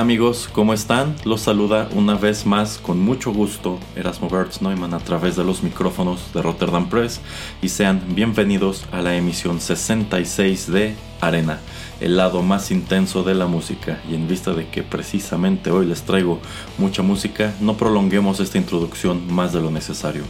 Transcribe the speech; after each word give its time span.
Amigos, 0.00 0.48
¿cómo 0.50 0.72
están? 0.72 1.14
Los 1.26 1.42
saluda 1.42 1.86
una 1.94 2.14
vez 2.14 2.46
más 2.46 2.78
con 2.78 2.98
mucho 2.98 3.32
gusto 3.32 3.78
Erasmo 3.94 4.30
Bertz 4.30 4.62
Neumann 4.62 4.94
a 4.94 4.98
través 4.98 5.36
de 5.36 5.44
los 5.44 5.62
micrófonos 5.62 6.32
de 6.32 6.40
Rotterdam 6.40 6.88
Press 6.88 7.20
y 7.60 7.68
sean 7.68 8.02
bienvenidos 8.14 8.86
a 8.92 9.02
la 9.02 9.14
emisión 9.14 9.60
66 9.60 10.72
de 10.72 10.94
Arena, 11.20 11.60
el 12.00 12.16
lado 12.16 12.40
más 12.40 12.70
intenso 12.70 13.24
de 13.24 13.34
la 13.34 13.46
música. 13.46 14.00
Y 14.08 14.14
en 14.14 14.26
vista 14.26 14.54
de 14.54 14.68
que 14.68 14.82
precisamente 14.82 15.70
hoy 15.70 15.84
les 15.84 16.00
traigo 16.00 16.40
mucha 16.78 17.02
música, 17.02 17.52
no 17.60 17.76
prolonguemos 17.76 18.40
esta 18.40 18.56
introducción 18.56 19.30
más 19.30 19.52
de 19.52 19.60
lo 19.60 19.70
necesario. 19.70 20.22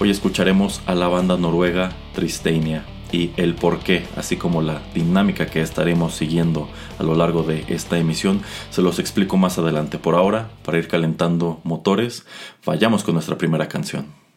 Hoy 0.00 0.08
escucharemos 0.08 0.80
a 0.86 0.94
la 0.94 1.08
banda 1.08 1.36
noruega 1.36 1.92
Tristania 2.14 2.86
y 3.12 3.30
el 3.36 3.54
por 3.54 3.80
qué, 3.80 4.06
así 4.16 4.36
como 4.36 4.62
la 4.62 4.82
dinámica 4.94 5.46
que 5.46 5.60
estaremos 5.60 6.14
siguiendo 6.14 6.68
a 6.98 7.02
lo 7.02 7.14
largo 7.14 7.42
de 7.42 7.64
esta 7.68 7.98
emisión, 7.98 8.42
se 8.70 8.82
los 8.82 8.98
explico 8.98 9.36
más 9.36 9.58
adelante. 9.58 9.98
Por 9.98 10.14
ahora, 10.14 10.50
para 10.64 10.78
ir 10.78 10.88
calentando 10.88 11.60
motores, 11.64 12.26
vayamos 12.64 13.04
con 13.04 13.14
nuestra 13.14 13.38
primera 13.38 13.68
canción. 13.68 14.27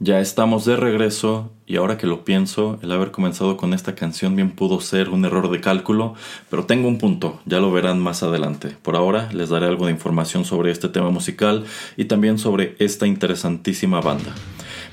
Ya 0.00 0.20
estamos 0.20 0.64
de 0.64 0.76
regreso 0.76 1.50
y 1.66 1.74
ahora 1.74 1.98
que 1.98 2.06
lo 2.06 2.24
pienso, 2.24 2.78
el 2.82 2.92
haber 2.92 3.10
comenzado 3.10 3.56
con 3.56 3.74
esta 3.74 3.96
canción 3.96 4.36
bien 4.36 4.52
pudo 4.52 4.80
ser 4.80 5.08
un 5.08 5.24
error 5.24 5.50
de 5.50 5.60
cálculo, 5.60 6.14
pero 6.48 6.66
tengo 6.66 6.86
un 6.86 6.98
punto, 6.98 7.40
ya 7.46 7.58
lo 7.58 7.72
verán 7.72 7.98
más 7.98 8.22
adelante. 8.22 8.76
Por 8.80 8.94
ahora 8.94 9.28
les 9.32 9.48
daré 9.48 9.66
algo 9.66 9.86
de 9.86 9.92
información 9.92 10.44
sobre 10.44 10.70
este 10.70 10.88
tema 10.88 11.10
musical 11.10 11.64
y 11.96 12.04
también 12.04 12.38
sobre 12.38 12.76
esta 12.78 13.08
interesantísima 13.08 14.00
banda. 14.00 14.36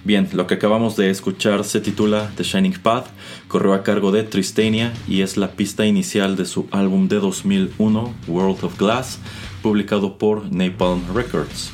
Bien, 0.04 0.28
lo 0.34 0.48
que 0.48 0.56
acabamos 0.56 0.96
de 0.96 1.12
escuchar 1.12 1.66
se 1.66 1.82
titula 1.82 2.32
The 2.36 2.44
Shining 2.44 2.80
Path, 2.82 3.06
corrió 3.48 3.76
a 3.76 3.84
cargo 3.84 4.12
de 4.12 4.24
Tristania 4.24 4.92
y 5.08 5.22
es 5.22 5.38
la 5.38 5.52
pista 5.52 5.86
inicial 5.86 6.36
de 6.36 6.46
su 6.46 6.68
álbum 6.72 7.10
de 7.10 7.20
2001, 7.20 8.12
World 8.28 8.64
of 8.64 8.80
Glass, 8.80 9.20
publicado 9.62 10.18
por 10.18 10.52
Napalm 10.52 11.04
Records. 11.14 11.72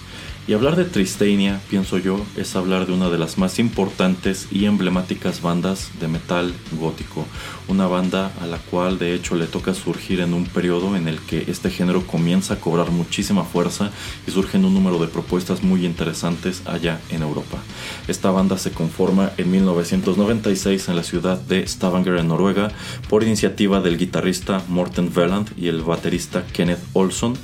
Y 0.48 0.53
hablar 0.53 0.75
de 0.75 0.86
Tristania, 0.86 1.62
pienso 1.69 2.00
yo, 2.00 2.19
es 2.36 2.55
hablar 2.55 2.88
de 2.88 2.93
una 2.93 3.10
de 3.10 3.19
las 3.19 3.38
más 3.38 3.60
importantes 3.60 4.48
y 4.51 4.65
emblemáticas 4.65 5.43
bandas 5.43 5.91
de 6.00 6.07
metal 6.07 6.51
gótico. 6.71 7.27
Una 7.67 7.86
banda 7.86 8.33
a 8.41 8.48
la 8.48 8.57
cual 8.57 8.98
de 8.98 9.13
hecho 9.13 9.36
le 9.36 9.45
toca 9.45 9.75
surgir 9.75 10.19
en 10.19 10.33
un 10.33 10.45
periodo 10.45 10.95
en 10.95 11.07
el 11.07 11.19
que 11.19 11.45
este 11.48 11.69
género 11.69 12.07
comienza 12.07 12.55
a 12.55 12.60
cobrar 12.60 12.89
muchísima 12.89 13.43
fuerza 13.43 13.91
y 14.27 14.31
surgen 14.31 14.65
un 14.65 14.74
número 14.74 14.98
de 14.98 15.07
propuestas 15.07 15.62
muy 15.62 15.86
interesantes 15.86 16.63
allá 16.65 17.00
en 17.12 17.21
Europa. 17.21 17.60
Esta 18.07 18.31
banda 18.31 18.57
se 18.57 18.71
conforma 18.71 19.31
en 19.38 19.51
1996 19.51 20.89
en 20.89 20.95
la 20.95 21.03
ciudad 21.03 21.39
de 21.39 21.67
Stavanger 21.67 22.17
en 22.17 22.29
Noruega 22.29 22.71
por 23.10 23.24
iniciativa 23.24 23.79
del 23.79 23.98
guitarrista 23.98 24.63
Morten 24.67 25.13
Veland 25.13 25.51
y 25.55 25.67
el 25.67 25.83
baterista 25.83 26.43
Kenneth 26.48 26.83
Olson 26.93 27.36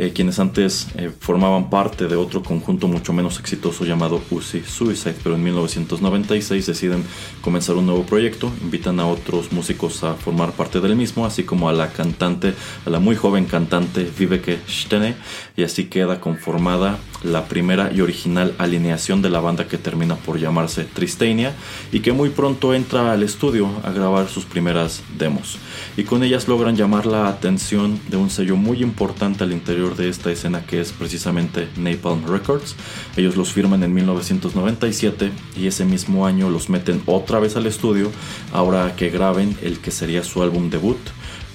eh, 0.00 0.12
quienes 0.14 0.38
antes 0.38 0.88
eh, 0.96 1.10
formaban 1.20 1.68
parte 1.68 2.08
de 2.08 2.16
otro 2.16 2.42
conjunto 2.42 2.88
mucho 2.88 3.12
menos 3.12 3.38
exitoso 3.38 3.84
llamado 3.84 4.22
Uzi 4.30 4.62
Suicide, 4.62 5.16
pero 5.22 5.34
en 5.34 5.44
1996 5.44 6.64
deciden 6.64 7.04
comenzar 7.42 7.76
un 7.76 7.84
nuevo 7.84 8.04
proyecto, 8.04 8.50
invitan 8.62 8.98
a 8.98 9.06
otros 9.06 9.52
músicos 9.52 10.02
a 10.02 10.14
formar 10.14 10.52
parte 10.52 10.80
del 10.80 10.96
mismo, 10.96 11.26
así 11.26 11.44
como 11.44 11.68
a 11.68 11.74
la 11.74 11.92
cantante, 11.92 12.54
a 12.86 12.88
la 12.88 12.98
muy 12.98 13.14
joven 13.14 13.44
cantante 13.44 14.10
Viveke 14.18 14.60
Stene, 14.66 15.16
y 15.54 15.64
así 15.64 15.84
queda 15.84 16.18
conformada 16.18 16.98
la 17.22 17.44
primera 17.44 17.92
y 17.92 18.00
original 18.00 18.54
alineación 18.56 19.20
de 19.20 19.28
la 19.28 19.40
banda 19.40 19.68
que 19.68 19.76
termina 19.76 20.16
por 20.16 20.38
llamarse 20.38 20.84
Tristania 20.84 21.52
y 21.92 22.00
que 22.00 22.12
muy 22.12 22.30
pronto 22.30 22.72
entra 22.72 23.12
al 23.12 23.22
estudio 23.22 23.68
a 23.84 23.90
grabar 23.90 24.28
sus 24.28 24.46
primeras 24.46 25.02
demos. 25.18 25.58
Y 25.98 26.04
con 26.04 26.22
ellas 26.22 26.48
logran 26.48 26.76
llamar 26.76 27.04
la 27.04 27.28
atención 27.28 28.00
de 28.08 28.16
un 28.16 28.30
sello 28.30 28.56
muy 28.56 28.82
importante 28.82 29.44
al 29.44 29.52
interior 29.52 29.89
de 29.96 30.08
esta 30.08 30.30
escena 30.30 30.64
que 30.66 30.80
es 30.80 30.92
precisamente 30.92 31.68
Napalm 31.76 32.26
Records. 32.26 32.76
Ellos 33.16 33.36
los 33.36 33.52
firman 33.52 33.82
en 33.82 33.94
1997 33.94 35.30
y 35.56 35.66
ese 35.66 35.84
mismo 35.84 36.26
año 36.26 36.50
los 36.50 36.68
meten 36.68 37.02
otra 37.06 37.38
vez 37.38 37.56
al 37.56 37.66
estudio 37.66 38.10
ahora 38.52 38.96
que 38.96 39.10
graben 39.10 39.56
el 39.62 39.78
que 39.78 39.90
sería 39.90 40.24
su 40.24 40.42
álbum 40.42 40.70
debut 40.70 40.98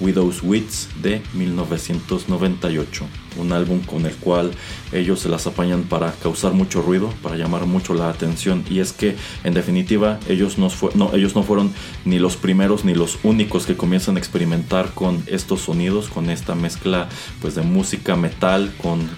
Widow's 0.00 0.42
Wits 0.42 0.88
de 1.02 1.22
1998, 1.34 3.06
un 3.38 3.52
álbum 3.52 3.80
con 3.80 4.06
el 4.06 4.14
cual 4.14 4.52
ellos 4.92 5.20
se 5.20 5.28
las 5.28 5.46
apañan 5.46 5.84
para 5.84 6.12
causar 6.12 6.52
mucho 6.52 6.82
ruido, 6.82 7.10
para 7.22 7.36
llamar 7.36 7.66
mucho 7.66 7.94
la 7.94 8.08
atención. 8.08 8.64
Y 8.70 8.80
es 8.80 8.92
que 8.92 9.16
en 9.44 9.54
definitiva 9.54 10.18
ellos 10.28 10.58
no, 10.58 10.70
fueron 10.70 11.72
ni 12.04 12.18
los 12.18 12.36
primeros 12.36 12.84
ni 12.84 12.94
los 12.94 13.18
únicos 13.22 13.66
que 13.66 13.76
comienzan 13.76 14.16
a 14.16 14.18
experimentar 14.18 14.92
con 14.94 15.22
estos 15.26 15.62
sonidos, 15.62 16.08
con 16.08 16.30
esta 16.30 16.54
mezcla 16.54 17.08
pues 17.40 17.54
de 17.54 17.62
música 17.62 18.16
metal 18.16 18.72
con 18.82 19.08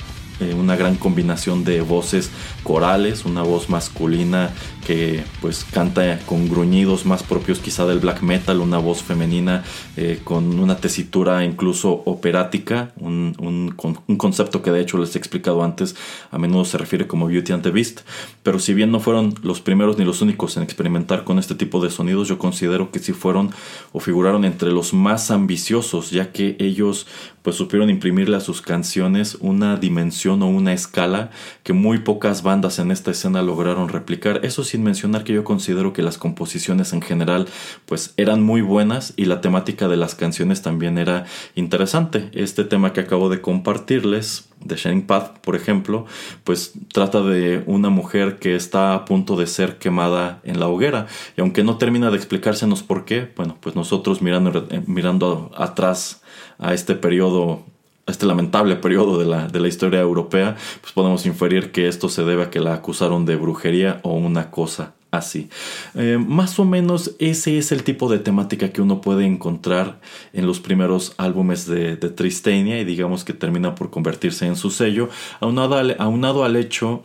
eh, 0.40 0.54
una 0.54 0.76
gran 0.76 0.94
combinación 0.94 1.64
de 1.64 1.80
voces 1.80 2.30
corales, 2.68 3.24
una 3.24 3.42
voz 3.42 3.70
masculina 3.70 4.50
que 4.86 5.24
pues 5.40 5.64
canta 5.64 6.18
con 6.26 6.50
gruñidos 6.50 7.06
más 7.06 7.22
propios 7.22 7.60
quizá 7.60 7.86
del 7.86 7.98
black 7.98 8.20
metal, 8.20 8.60
una 8.60 8.76
voz 8.76 9.02
femenina 9.02 9.64
eh, 9.96 10.20
con 10.22 10.60
una 10.60 10.76
tesitura 10.76 11.46
incluso 11.46 12.02
operática, 12.04 12.92
un, 13.00 13.34
un, 13.38 14.16
concepto 14.18 14.60
que 14.60 14.70
de 14.70 14.82
hecho 14.82 14.98
les 14.98 15.14
he 15.14 15.18
explicado 15.18 15.64
antes, 15.64 15.96
a 16.30 16.36
menudo 16.36 16.66
se 16.66 16.76
refiere 16.76 17.06
como 17.06 17.26
Beauty 17.26 17.54
and 17.54 17.62
the 17.62 17.70
Beast, 17.70 18.00
pero 18.42 18.58
si 18.58 18.74
bien 18.74 18.92
no 18.92 19.00
fueron 19.00 19.34
los 19.42 19.62
primeros 19.62 19.96
ni 19.96 20.04
los 20.04 20.20
únicos 20.20 20.58
en 20.58 20.62
experimentar 20.62 21.24
con 21.24 21.38
este 21.38 21.54
tipo 21.54 21.82
de 21.82 21.88
sonidos, 21.88 22.28
yo 22.28 22.36
considero 22.36 22.90
que 22.90 22.98
sí 22.98 23.14
fueron 23.14 23.50
o 23.92 24.00
figuraron 24.00 24.44
entre 24.44 24.72
los 24.72 24.92
más 24.92 25.30
ambiciosos, 25.30 26.10
ya 26.10 26.32
que 26.32 26.56
ellos 26.58 27.06
pues 27.42 27.56
supieron 27.56 27.88
imprimirle 27.88 28.36
a 28.36 28.40
sus 28.40 28.60
canciones 28.60 29.38
una 29.40 29.76
dimensión 29.76 30.42
o 30.42 30.48
una 30.48 30.74
escala 30.74 31.30
que 31.62 31.72
muy 31.72 32.00
pocas 32.00 32.42
bandas 32.42 32.57
en 32.58 32.90
esta 32.90 33.12
escena 33.12 33.40
lograron 33.40 33.88
replicar. 33.88 34.40
Eso 34.44 34.64
sin 34.64 34.82
mencionar 34.82 35.22
que 35.22 35.32
yo 35.32 35.44
considero 35.44 35.92
que 35.92 36.02
las 36.02 36.18
composiciones 36.18 36.92
en 36.92 37.00
general 37.00 37.46
pues 37.86 38.14
eran 38.16 38.42
muy 38.42 38.62
buenas 38.62 39.14
y 39.16 39.26
la 39.26 39.40
temática 39.40 39.86
de 39.86 39.96
las 39.96 40.16
canciones 40.16 40.60
también 40.60 40.98
era 40.98 41.24
interesante. 41.54 42.30
Este 42.32 42.64
tema 42.64 42.92
que 42.92 43.00
acabo 43.00 43.28
de 43.28 43.40
compartirles 43.40 44.48
de 44.64 44.74
Shining 44.74 45.06
Path, 45.06 45.38
por 45.38 45.54
ejemplo, 45.54 46.06
pues 46.42 46.72
trata 46.92 47.22
de 47.22 47.62
una 47.66 47.90
mujer 47.90 48.40
que 48.40 48.56
está 48.56 48.92
a 48.94 49.04
punto 49.04 49.36
de 49.36 49.46
ser 49.46 49.78
quemada 49.78 50.40
en 50.42 50.58
la 50.58 50.66
hoguera. 50.66 51.06
Y 51.36 51.40
aunque 51.40 51.62
no 51.62 51.78
termina 51.78 52.10
de 52.10 52.16
explicársenos 52.16 52.82
por 52.82 53.04
qué, 53.04 53.32
bueno, 53.36 53.56
pues 53.60 53.76
nosotros 53.76 54.20
mirando, 54.20 54.66
eh, 54.70 54.82
mirando 54.86 55.52
atrás 55.56 56.22
a 56.58 56.74
este 56.74 56.96
periodo 56.96 57.64
este 58.08 58.26
lamentable 58.26 58.76
periodo 58.76 59.18
de 59.18 59.26
la, 59.26 59.48
de 59.48 59.60
la, 59.60 59.68
historia 59.68 60.00
europea, 60.00 60.56
pues 60.80 60.92
podemos 60.92 61.26
inferir 61.26 61.72
que 61.72 61.88
esto 61.88 62.08
se 62.08 62.24
debe 62.24 62.44
a 62.44 62.50
que 62.50 62.60
la 62.60 62.74
acusaron 62.74 63.24
de 63.24 63.36
brujería 63.36 64.00
o 64.02 64.14
una 64.14 64.50
cosa 64.50 64.94
así. 65.10 65.48
Eh, 65.94 66.18
más 66.18 66.58
o 66.58 66.64
menos 66.64 67.14
ese 67.18 67.58
es 67.58 67.72
el 67.72 67.82
tipo 67.82 68.10
de 68.10 68.18
temática 68.18 68.70
que 68.70 68.82
uno 68.82 69.00
puede 69.00 69.26
encontrar 69.26 70.00
en 70.32 70.46
los 70.46 70.60
primeros 70.60 71.14
álbumes 71.16 71.66
de, 71.66 71.96
de 71.96 72.10
Tristania 72.10 72.80
y 72.80 72.84
digamos 72.84 73.24
que 73.24 73.32
termina 73.32 73.74
por 73.74 73.90
convertirse 73.90 74.46
en 74.46 74.56
su 74.56 74.70
sello, 74.70 75.08
aunado 75.40 75.76
al, 75.76 75.96
aunado 75.98 76.44
al 76.44 76.56
hecho 76.56 77.02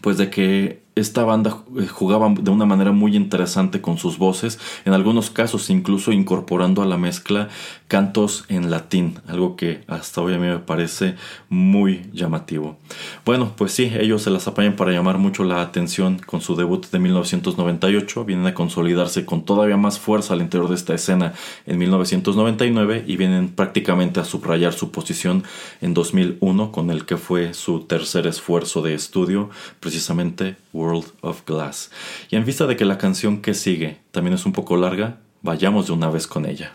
pues 0.00 0.16
de 0.16 0.30
que 0.30 0.82
esta 0.94 1.24
banda 1.24 1.56
eh, 1.78 1.86
jugaba 1.86 2.28
de 2.38 2.50
una 2.50 2.66
manera 2.66 2.92
muy 2.92 3.16
interesante 3.16 3.80
con 3.80 3.96
sus 3.96 4.18
voces, 4.18 4.58
en 4.84 4.92
algunos 4.92 5.30
casos 5.30 5.70
incluso 5.70 6.12
incorporando 6.12 6.82
a 6.82 6.86
la 6.86 6.98
mezcla 6.98 7.48
cantos 7.88 8.44
en 8.48 8.70
latín, 8.70 9.18
algo 9.26 9.56
que 9.56 9.84
hasta 9.86 10.20
hoy 10.20 10.34
a 10.34 10.38
mí 10.38 10.46
me 10.46 10.58
parece 10.58 11.14
muy 11.48 12.10
llamativo. 12.12 12.76
Bueno, 13.24 13.52
pues 13.56 13.72
sí, 13.72 13.90
ellos 13.98 14.22
se 14.22 14.30
las 14.30 14.46
apañan 14.48 14.76
para 14.76 14.92
llamar 14.92 15.18
mucho 15.18 15.44
la 15.44 15.62
atención 15.62 16.18
con 16.18 16.40
su 16.40 16.56
debut 16.56 16.86
de 16.90 16.98
1998, 16.98 18.24
vienen 18.24 18.46
a 18.46 18.54
consolidarse 18.54 19.24
con 19.24 19.44
todavía 19.44 19.76
más 19.76 19.98
fuerza 19.98 20.34
al 20.34 20.42
interior 20.42 20.68
de 20.68 20.74
esta 20.74 20.94
escena 20.94 21.32
en 21.66 21.78
1999 21.78 23.04
y 23.06 23.16
vienen 23.16 23.48
prácticamente 23.48 24.20
a 24.20 24.24
subrayar 24.24 24.72
su 24.72 24.90
posición 24.90 25.44
en 25.80 25.94
2001 25.94 26.72
con 26.72 26.90
el 26.90 27.06
que 27.06 27.16
fue 27.16 27.54
su 27.54 27.80
tercer 27.80 28.26
esfuerzo 28.26 28.82
de 28.82 28.94
estudio, 28.94 29.50
precisamente 29.80 30.56
World 30.72 31.06
of 31.20 31.44
Glass. 31.46 31.90
Y 32.30 32.36
en 32.36 32.44
vista 32.44 32.66
de 32.66 32.76
que 32.76 32.84
la 32.84 32.98
canción 32.98 33.42
que 33.42 33.54
sigue 33.54 33.98
también 34.10 34.34
es 34.34 34.46
un 34.46 34.52
poco 34.52 34.76
larga, 34.76 35.20
vayamos 35.42 35.86
de 35.86 35.92
una 35.92 36.10
vez 36.10 36.26
con 36.26 36.46
ella. 36.46 36.72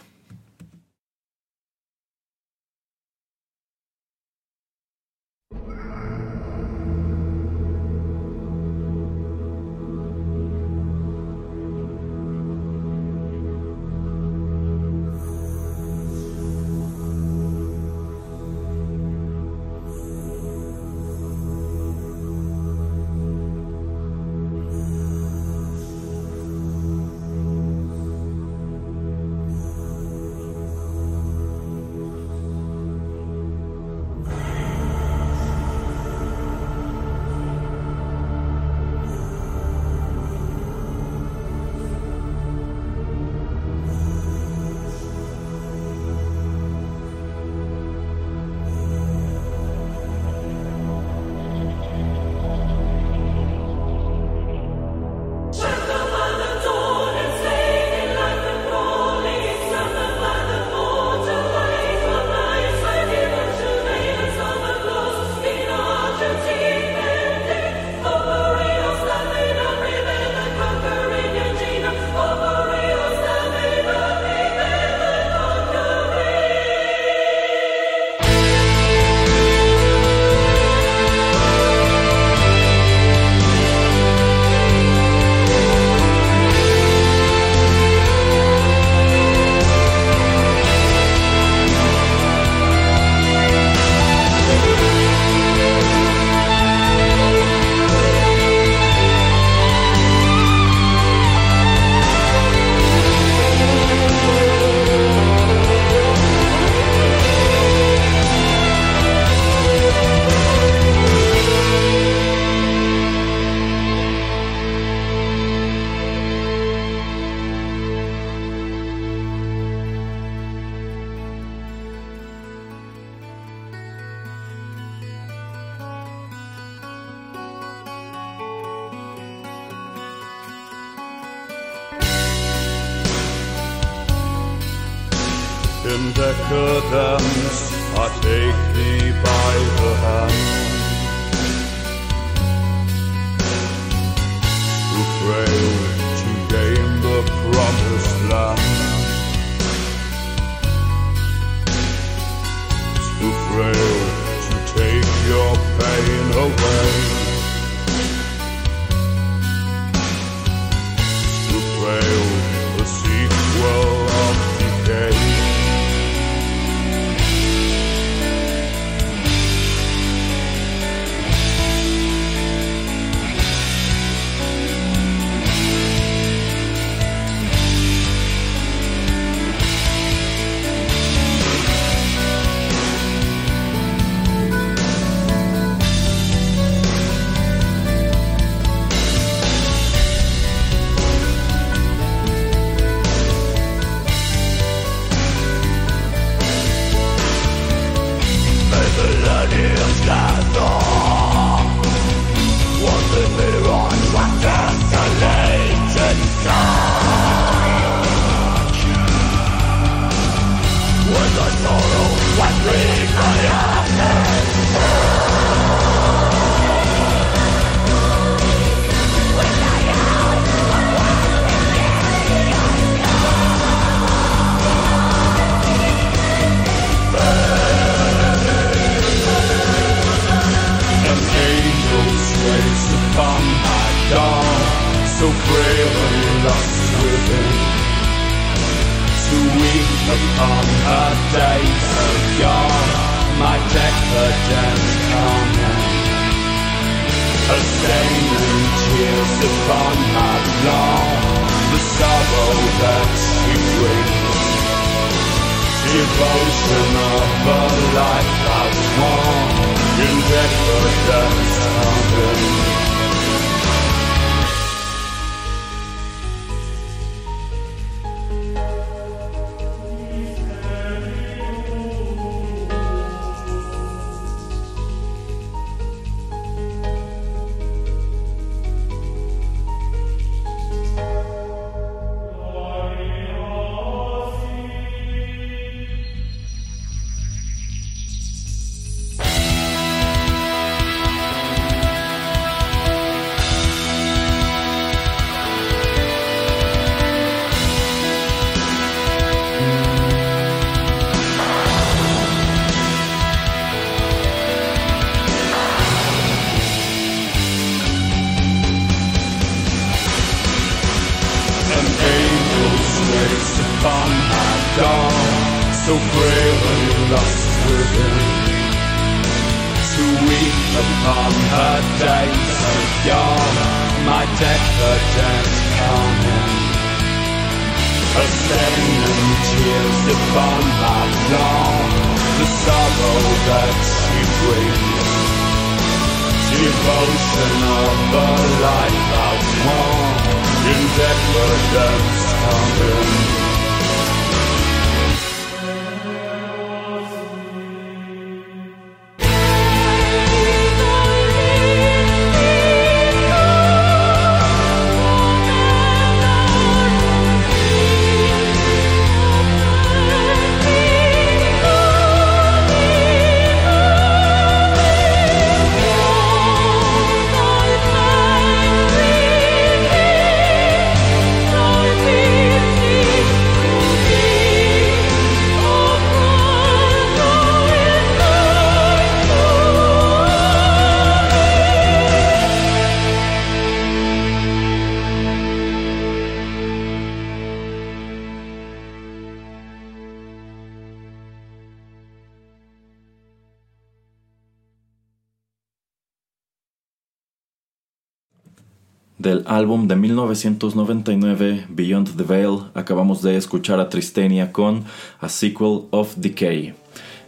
1999, 400.27 401.67
Beyond 401.69 402.17
the 402.17 402.23
Veil, 402.23 402.63
acabamos 402.73 403.21
de 403.21 403.37
escuchar 403.37 403.79
a 403.79 403.87
Tristania 403.87 404.51
con 404.51 404.83
A 405.21 405.29
Sequel 405.29 405.83
of 405.91 406.15
Decay. 406.17 406.73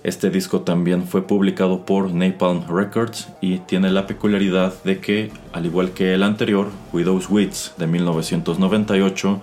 Este 0.03 0.29
disco 0.29 0.61
también 0.61 1.07
fue 1.07 1.21
publicado 1.25 1.85
por 1.85 2.11
Napalm 2.13 2.65
Records 2.67 3.29
y 3.39 3.59
tiene 3.59 3.89
la 3.89 4.05
peculiaridad 4.05 4.73
de 4.83 4.99
que, 4.99 5.31
al 5.53 5.65
igual 5.65 5.91
que 5.91 6.13
el 6.13 6.23
anterior, 6.23 6.67
Widow's 6.91 7.29
Wits 7.29 7.73
de 7.77 7.87
1998, 7.87 9.39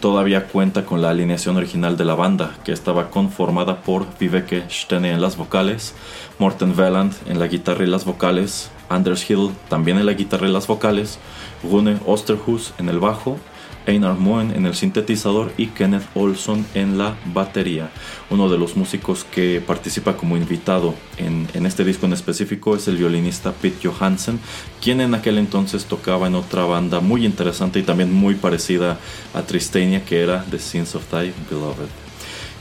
todavía 0.00 0.48
cuenta 0.48 0.84
con 0.84 1.00
la 1.00 1.10
alineación 1.10 1.56
original 1.56 1.96
de 1.96 2.06
la 2.06 2.16
banda, 2.16 2.56
que 2.64 2.72
estaba 2.72 3.10
conformada 3.10 3.82
por 3.82 4.04
Viveke 4.18 4.64
Stene 4.68 5.12
en 5.12 5.20
las 5.20 5.36
vocales, 5.36 5.94
Morten 6.40 6.74
Veland 6.74 7.12
en 7.26 7.38
la 7.38 7.46
guitarra 7.46 7.84
y 7.84 7.88
las 7.88 8.04
vocales, 8.04 8.70
Anders 8.88 9.28
Hill 9.28 9.50
también 9.68 9.98
en 9.98 10.06
la 10.06 10.14
guitarra 10.14 10.48
y 10.48 10.52
las 10.52 10.66
vocales, 10.66 11.18
Rune 11.62 11.98
Osterhus 12.06 12.72
en 12.78 12.88
el 12.88 13.00
bajo, 13.00 13.38
Einar 13.86 14.18
Moen 14.18 14.50
en 14.50 14.66
el 14.66 14.74
sintetizador 14.74 15.52
y 15.56 15.68
Kenneth 15.68 16.06
Olson 16.14 16.66
en 16.74 16.98
la 16.98 17.16
batería. 17.32 17.90
Uno 18.30 18.48
de 18.48 18.58
los 18.58 18.76
músicos 18.76 19.24
que 19.24 19.62
participa 19.64 20.16
como 20.16 20.36
invitado 20.36 20.94
en, 21.16 21.46
este 21.66 21.84
disco 21.84 22.06
en 22.06 22.12
específico 22.12 22.76
es 22.76 22.88
el 22.88 22.96
violinista 22.96 23.52
Pete 23.52 23.88
Johansen, 23.88 24.40
quien 24.82 25.00
en 25.00 25.14
aquel 25.14 25.38
entonces 25.38 25.84
tocaba 25.86 26.26
en 26.26 26.34
otra 26.34 26.64
banda 26.64 27.00
muy 27.00 27.24
interesante 27.24 27.78
y 27.78 27.82
también 27.82 28.12
muy 28.12 28.34
parecida 28.34 28.98
a 29.34 29.42
Tristania 29.42 30.04
que 30.04 30.20
era 30.20 30.44
The 30.50 30.58
Sins 30.58 30.94
of 30.94 31.06
Thy 31.06 31.32
Beloved. 31.50 31.88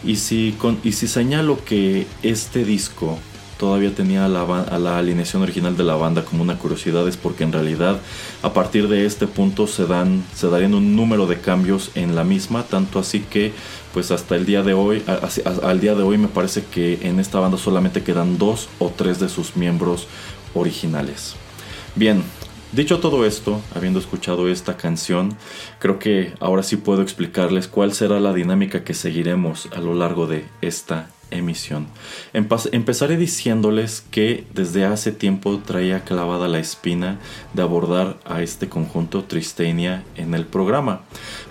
Y 0.04 0.18
si 0.18 1.08
señalo 1.08 1.64
que 1.66 2.06
este 2.22 2.64
disco 2.64 3.18
todavía 3.58 3.94
tenía 3.94 4.26
a 4.26 4.30
la, 4.30 4.98
alineación 4.98 5.42
original 5.42 5.78
de 5.78 5.84
la 5.84 5.96
banda 5.96 6.26
como 6.26 6.44
una 6.44 6.58
curiosidad 6.58 7.08
es 7.08 7.18
porque 7.18 7.44
en 7.44 7.52
realidad 7.52 8.00
a 8.42 8.54
partir 8.54 8.88
de 8.88 9.06
este 9.06 9.28
punto 9.28 9.68
se 9.68 9.86
dan 9.86 10.24
se 10.36 10.50
darían 10.50 10.74
un 10.74 10.96
número 10.96 11.28
de 11.28 11.40
cambios 11.40 11.92
en 11.96 12.16
la 12.16 12.24
misma 12.24 12.64
tanto 12.64 13.00
así 13.00 13.22
que 13.22 13.54
pues 13.94 14.12
hasta 14.12 14.36
el 14.36 14.46
día 14.46 14.64
de 14.64 14.74
hoy 14.74 15.04
al 15.64 15.80
día 15.80 15.96
de 15.96 16.04
hoy 16.04 16.18
me 16.18 16.28
parece 16.28 16.64
que 16.66 17.00
en 17.04 17.20
esta 17.20 17.40
banda 17.40 17.58
solamente 17.58 18.04
quedan 18.04 18.38
dos 18.38 18.70
o 18.80 18.90
tres 18.90 19.20
de 19.20 19.30
sus 19.30 19.56
miembros 19.56 20.08
originales. 20.54 21.36
Bien 21.96 22.24
Dicho 22.76 23.00
todo 23.00 23.26
esto, 23.26 23.62
habiendo 23.74 24.00
escuchado 24.00 24.50
esta 24.50 24.76
canción, 24.76 25.38
creo 25.80 25.98
que 25.98 26.34
ahora 26.42 26.62
sí 26.62 26.76
puedo 26.76 27.02
explicarles 27.02 27.70
cuál 27.70 27.94
será 27.94 28.20
la 28.20 28.34
dinámica 28.34 28.84
que 28.84 28.94
seguiremos 28.94 29.70
a 29.74 29.80
lo 29.80 29.94
largo 29.94 30.28
de 30.28 30.46
esta 30.62 31.08
emisión. 31.38 31.88
Empezaré 32.34 33.18
diciéndoles 33.18 34.04
que 34.12 34.46
desde 34.54 34.86
hace 34.86 35.12
tiempo 35.12 35.60
traía 35.66 36.04
clavada 36.04 36.48
la 36.48 36.60
espina 36.60 37.20
de 37.54 37.62
abordar 37.62 38.18
a 38.26 38.42
este 38.42 38.70
conjunto 38.70 39.24
Tristenia 39.24 40.04
en 40.16 40.34
el 40.34 40.46
programa, 40.46 41.02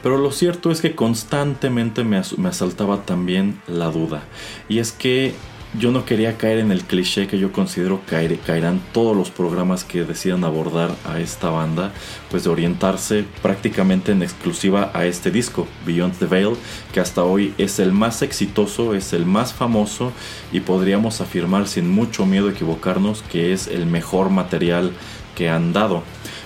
pero 0.02 0.18
lo 0.18 0.32
cierto 0.32 0.70
es 0.70 0.80
que 0.80 0.94
constantemente 0.94 2.04
me, 2.04 2.20
me 2.36 2.48
asaltaba 2.48 3.02
también 3.04 3.60
la 3.66 3.90
duda, 3.90 4.22
y 4.68 4.78
es 4.78 4.92
que 4.92 5.34
yo 5.78 5.90
no 5.90 6.04
quería 6.04 6.36
caer 6.38 6.58
en 6.58 6.70
el 6.70 6.84
cliché 6.84 7.26
que 7.26 7.38
yo 7.38 7.52
considero 7.52 8.00
caer, 8.06 8.38
caerán 8.38 8.80
todos 8.92 9.16
los 9.16 9.30
programas 9.30 9.84
que 9.84 10.04
decidan 10.04 10.44
abordar 10.44 10.94
a 11.04 11.18
esta 11.20 11.50
banda, 11.50 11.92
pues 12.30 12.44
de 12.44 12.50
orientarse 12.50 13.24
prácticamente 13.42 14.12
en 14.12 14.22
exclusiva 14.22 14.90
a 14.94 15.04
este 15.06 15.30
disco, 15.30 15.66
Beyond 15.84 16.18
the 16.18 16.26
Veil, 16.26 16.54
que 16.92 17.00
hasta 17.00 17.24
hoy 17.24 17.54
es 17.58 17.78
el 17.78 17.92
más 17.92 18.22
exitoso, 18.22 18.94
es 18.94 19.12
el 19.12 19.26
más 19.26 19.52
famoso 19.52 20.12
y 20.52 20.60
podríamos 20.60 21.20
afirmar 21.20 21.66
sin 21.66 21.90
mucho 21.90 22.24
miedo 22.24 22.48
a 22.48 22.52
equivocarnos 22.52 23.22
que 23.22 23.52
es 23.52 23.66
el 23.66 23.86
mejor 23.86 24.30
material 24.30 24.92
que 25.34 25.48
han 25.48 25.72
dado. 25.72 26.02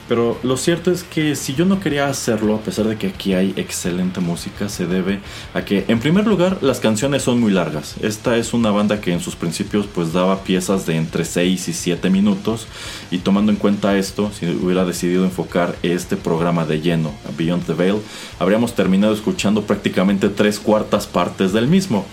Pero 0.09 0.38
lo 0.42 0.57
cierto 0.57 0.90
es 0.90 1.05
que 1.05 1.37
si 1.37 1.55
yo 1.55 1.66
no 1.66 1.81
quería 1.81 2.09
hacerlo, 2.09 2.55
a 2.55 2.61
pesar 2.61 2.87
de 2.87 2.97
que 2.97 3.09
aquí 3.09 3.35
hay 3.35 3.53
excelente 3.57 4.21
música, 4.21 4.68
se 4.71 4.87
debe 4.87 5.21
a 5.53 5.64
que, 5.64 5.85
en 5.88 6.01
primer 6.01 6.27
lugar, 6.27 6.62
las 6.62 6.81
canciones 6.81 7.23
son 7.23 7.38
muy 7.38 7.53
largas. 7.53 7.97
Esta 8.01 8.38
es 8.38 8.55
una 8.55 8.71
banda 8.71 9.03
que 9.03 9.12
en 9.12 9.21
sus 9.21 9.37
principios 9.37 9.87
pues 9.87 10.14
daba 10.14 10.44
piezas 10.44 10.87
de 10.87 10.97
entre 10.97 11.27
6 11.27 11.68
y 11.68 11.73
7 11.75 12.09
minutos. 12.09 12.66
Y 13.11 13.18
tomando 13.18 13.53
en 13.53 13.59
cuenta 13.59 13.99
esto, 13.99 14.31
si 14.33 14.47
hubiera 14.47 14.87
decidido 14.87 15.25
enfocar 15.25 15.77
este 15.83 16.16
programa 16.16 16.64
de 16.64 16.81
lleno, 16.81 17.12
Beyond 17.37 17.66
the 17.66 17.75
Veil, 17.75 17.97
habríamos 18.38 18.75
terminado 18.75 19.12
escuchando 19.12 19.62
prácticamente 19.62 20.31
tres 20.31 20.59
cuartas 20.59 21.07
partes 21.07 21.53
del 21.53 21.68
mismo. 21.68 22.07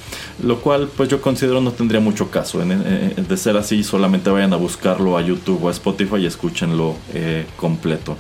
Lo 0.43 0.59
cual 0.59 0.89
pues 0.95 1.07
yo 1.07 1.21
considero 1.21 1.61
no 1.61 1.71
tendría 1.71 2.01
mucho 2.01 2.29
caso. 2.29 2.59
de 2.59 3.37
ser 3.37 3.55
así, 3.55 3.83
solamente 3.83 4.29
vayan 4.29 4.51
a 4.51 4.57
buscarlo 4.57 5.17
a 5.17 5.21
YouTube 5.21 5.63
o 5.63 5.69
a 5.69 5.71
Spotify 5.71 6.17
y 6.17 6.25
escúchenlo 6.25 6.95
eh, 7.13 7.45
completo 7.85 8.17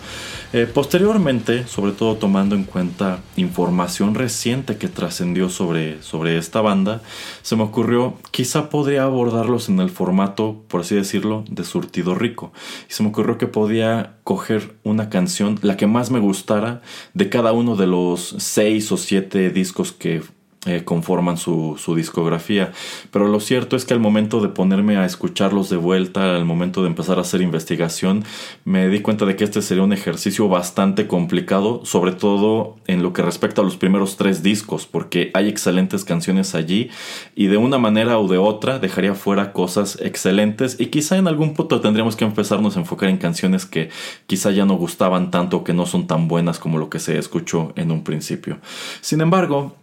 eh, 0.53 0.67
posteriormente, 0.73 1.67
sobre 1.67 1.91
todo 1.91 2.15
tomando 2.15 2.55
en 2.55 2.63
cuenta 2.63 3.19
información 3.35 4.15
reciente 4.15 4.77
que 4.77 4.87
trascendió 4.87 5.49
sobre, 5.49 6.01
sobre 6.01 6.37
esta 6.37 6.61
banda, 6.61 7.01
se 7.41 7.57
me 7.57 7.63
ocurrió 7.63 8.13
quizá 8.31 8.69
podría 8.69 9.03
abordarlos 9.03 9.67
en 9.67 9.81
el 9.81 9.89
formato, 9.89 10.63
por 10.69 10.81
así 10.81 10.95
decirlo, 10.95 11.43
de 11.49 11.65
surtido 11.65 12.15
rico. 12.15 12.53
Y 12.89 12.93
se 12.93 13.03
me 13.03 13.09
ocurrió 13.09 13.37
que 13.37 13.47
podía 13.47 14.15
coger 14.23 14.75
una 14.83 15.09
canción, 15.09 15.59
la 15.61 15.75
que 15.75 15.87
más 15.87 16.09
me 16.09 16.19
gustara, 16.19 16.81
de 17.13 17.27
cada 17.27 17.51
uno 17.51 17.75
de 17.75 17.87
los 17.87 18.35
seis 18.37 18.91
o 18.93 18.97
siete 18.97 19.49
discos 19.49 19.91
que 19.91 20.21
eh, 20.65 20.83
conforman 20.83 21.37
su, 21.37 21.75
discografía. 21.95 22.71
Pero 23.11 23.27
lo 23.27 23.39
cierto 23.39 23.75
es 23.75 23.85
que 23.85 23.93
al 23.93 23.99
momento 23.99 24.41
de 24.41 24.49
ponerme 24.49 24.97
a 24.97 25.05
escucharlos 25.05 25.69
de 25.69 25.77
vuelta, 25.77 26.35
al 26.35 26.45
momento 26.45 26.81
de 26.81 26.87
empezar 26.87 27.19
a 27.19 27.21
hacer 27.21 27.41
investigación, 27.41 28.23
me 28.63 28.87
di 28.89 28.99
cuenta 29.01 29.25
de 29.25 29.35
que 29.35 29.43
este 29.43 29.61
sería 29.61 29.83
un 29.83 29.93
ejercicio 29.93 30.49
bastante 30.49 31.07
complicado, 31.07 31.81
sobre 31.85 32.11
todo 32.13 32.77
en 32.87 33.03
lo 33.03 33.13
que 33.13 33.21
respecta 33.21 33.61
a 33.61 33.63
los 33.63 33.77
primeros 33.77 34.17
tres 34.17 34.41
discos, 34.41 34.87
porque 34.87 35.31
hay 35.33 35.47
excelentes 35.47 36.03
canciones 36.03 36.55
allí 36.55 36.89
y 37.35 37.47
de 37.47 37.57
una 37.57 37.77
manera 37.77 38.17
o 38.17 38.27
de 38.27 38.37
otra 38.37 38.79
dejaría 38.79 39.13
fuera 39.13 39.53
cosas 39.53 39.99
excelentes 40.01 40.77
y 40.79 40.87
quizá 40.87 41.17
en 41.17 41.27
algún 41.27 41.53
punto 41.53 41.81
tendríamos 41.81 42.15
que 42.15 42.25
empezarnos 42.25 42.75
a 42.75 42.79
enfocar 42.79 43.09
en 43.09 43.17
canciones 43.17 43.65
que 43.65 43.89
quizá 44.27 44.51
ya 44.51 44.65
no 44.65 44.75
gustaban 44.75 45.31
tanto, 45.31 45.63
que 45.63 45.73
no 45.73 45.85
son 45.85 46.07
tan 46.07 46.27
buenas 46.27 46.59
como 46.59 46.77
lo 46.77 46.89
que 46.89 46.99
se 46.99 47.17
escuchó 47.17 47.73
en 47.75 47.91
un 47.91 48.03
principio. 48.03 48.57
Sin 49.01 49.21
embargo, 49.21 49.75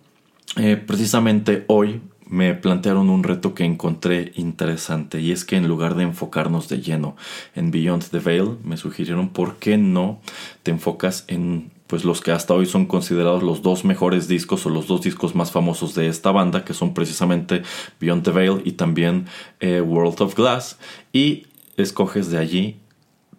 eh, 0.56 0.76
precisamente 0.76 1.64
hoy 1.68 2.00
me 2.26 2.54
plantearon 2.54 3.10
un 3.10 3.24
reto 3.24 3.54
que 3.54 3.64
encontré 3.64 4.32
interesante 4.36 5.20
y 5.20 5.32
es 5.32 5.44
que 5.44 5.56
en 5.56 5.68
lugar 5.68 5.96
de 5.96 6.04
enfocarnos 6.04 6.68
de 6.68 6.80
lleno 6.80 7.14
en 7.54 7.70
Beyond 7.70 8.08
the 8.08 8.20
Veil, 8.20 8.56
me 8.64 8.78
sugirieron 8.78 9.28
por 9.28 9.56
qué 9.56 9.76
no 9.76 10.20
te 10.62 10.70
enfocas 10.70 11.24
en 11.28 11.70
pues 11.86 12.06
los 12.06 12.22
que 12.22 12.32
hasta 12.32 12.54
hoy 12.54 12.64
son 12.64 12.86
considerados 12.86 13.42
los 13.42 13.60
dos 13.60 13.84
mejores 13.84 14.28
discos 14.28 14.64
o 14.64 14.70
los 14.70 14.86
dos 14.86 15.02
discos 15.02 15.34
más 15.34 15.52
famosos 15.52 15.94
de 15.94 16.08
esta 16.08 16.32
banda, 16.32 16.64
que 16.64 16.72
son 16.72 16.94
precisamente 16.94 17.64
Beyond 18.00 18.24
the 18.24 18.30
Veil 18.30 18.62
y 18.64 18.72
también 18.72 19.26
eh, 19.60 19.82
World 19.82 20.22
of 20.22 20.34
Glass, 20.34 20.78
y 21.12 21.48
escoges 21.76 22.30
de 22.30 22.38
allí 22.38 22.80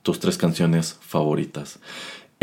tus 0.03 0.19
tres 0.19 0.37
canciones 0.37 0.99
favoritas. 1.01 1.79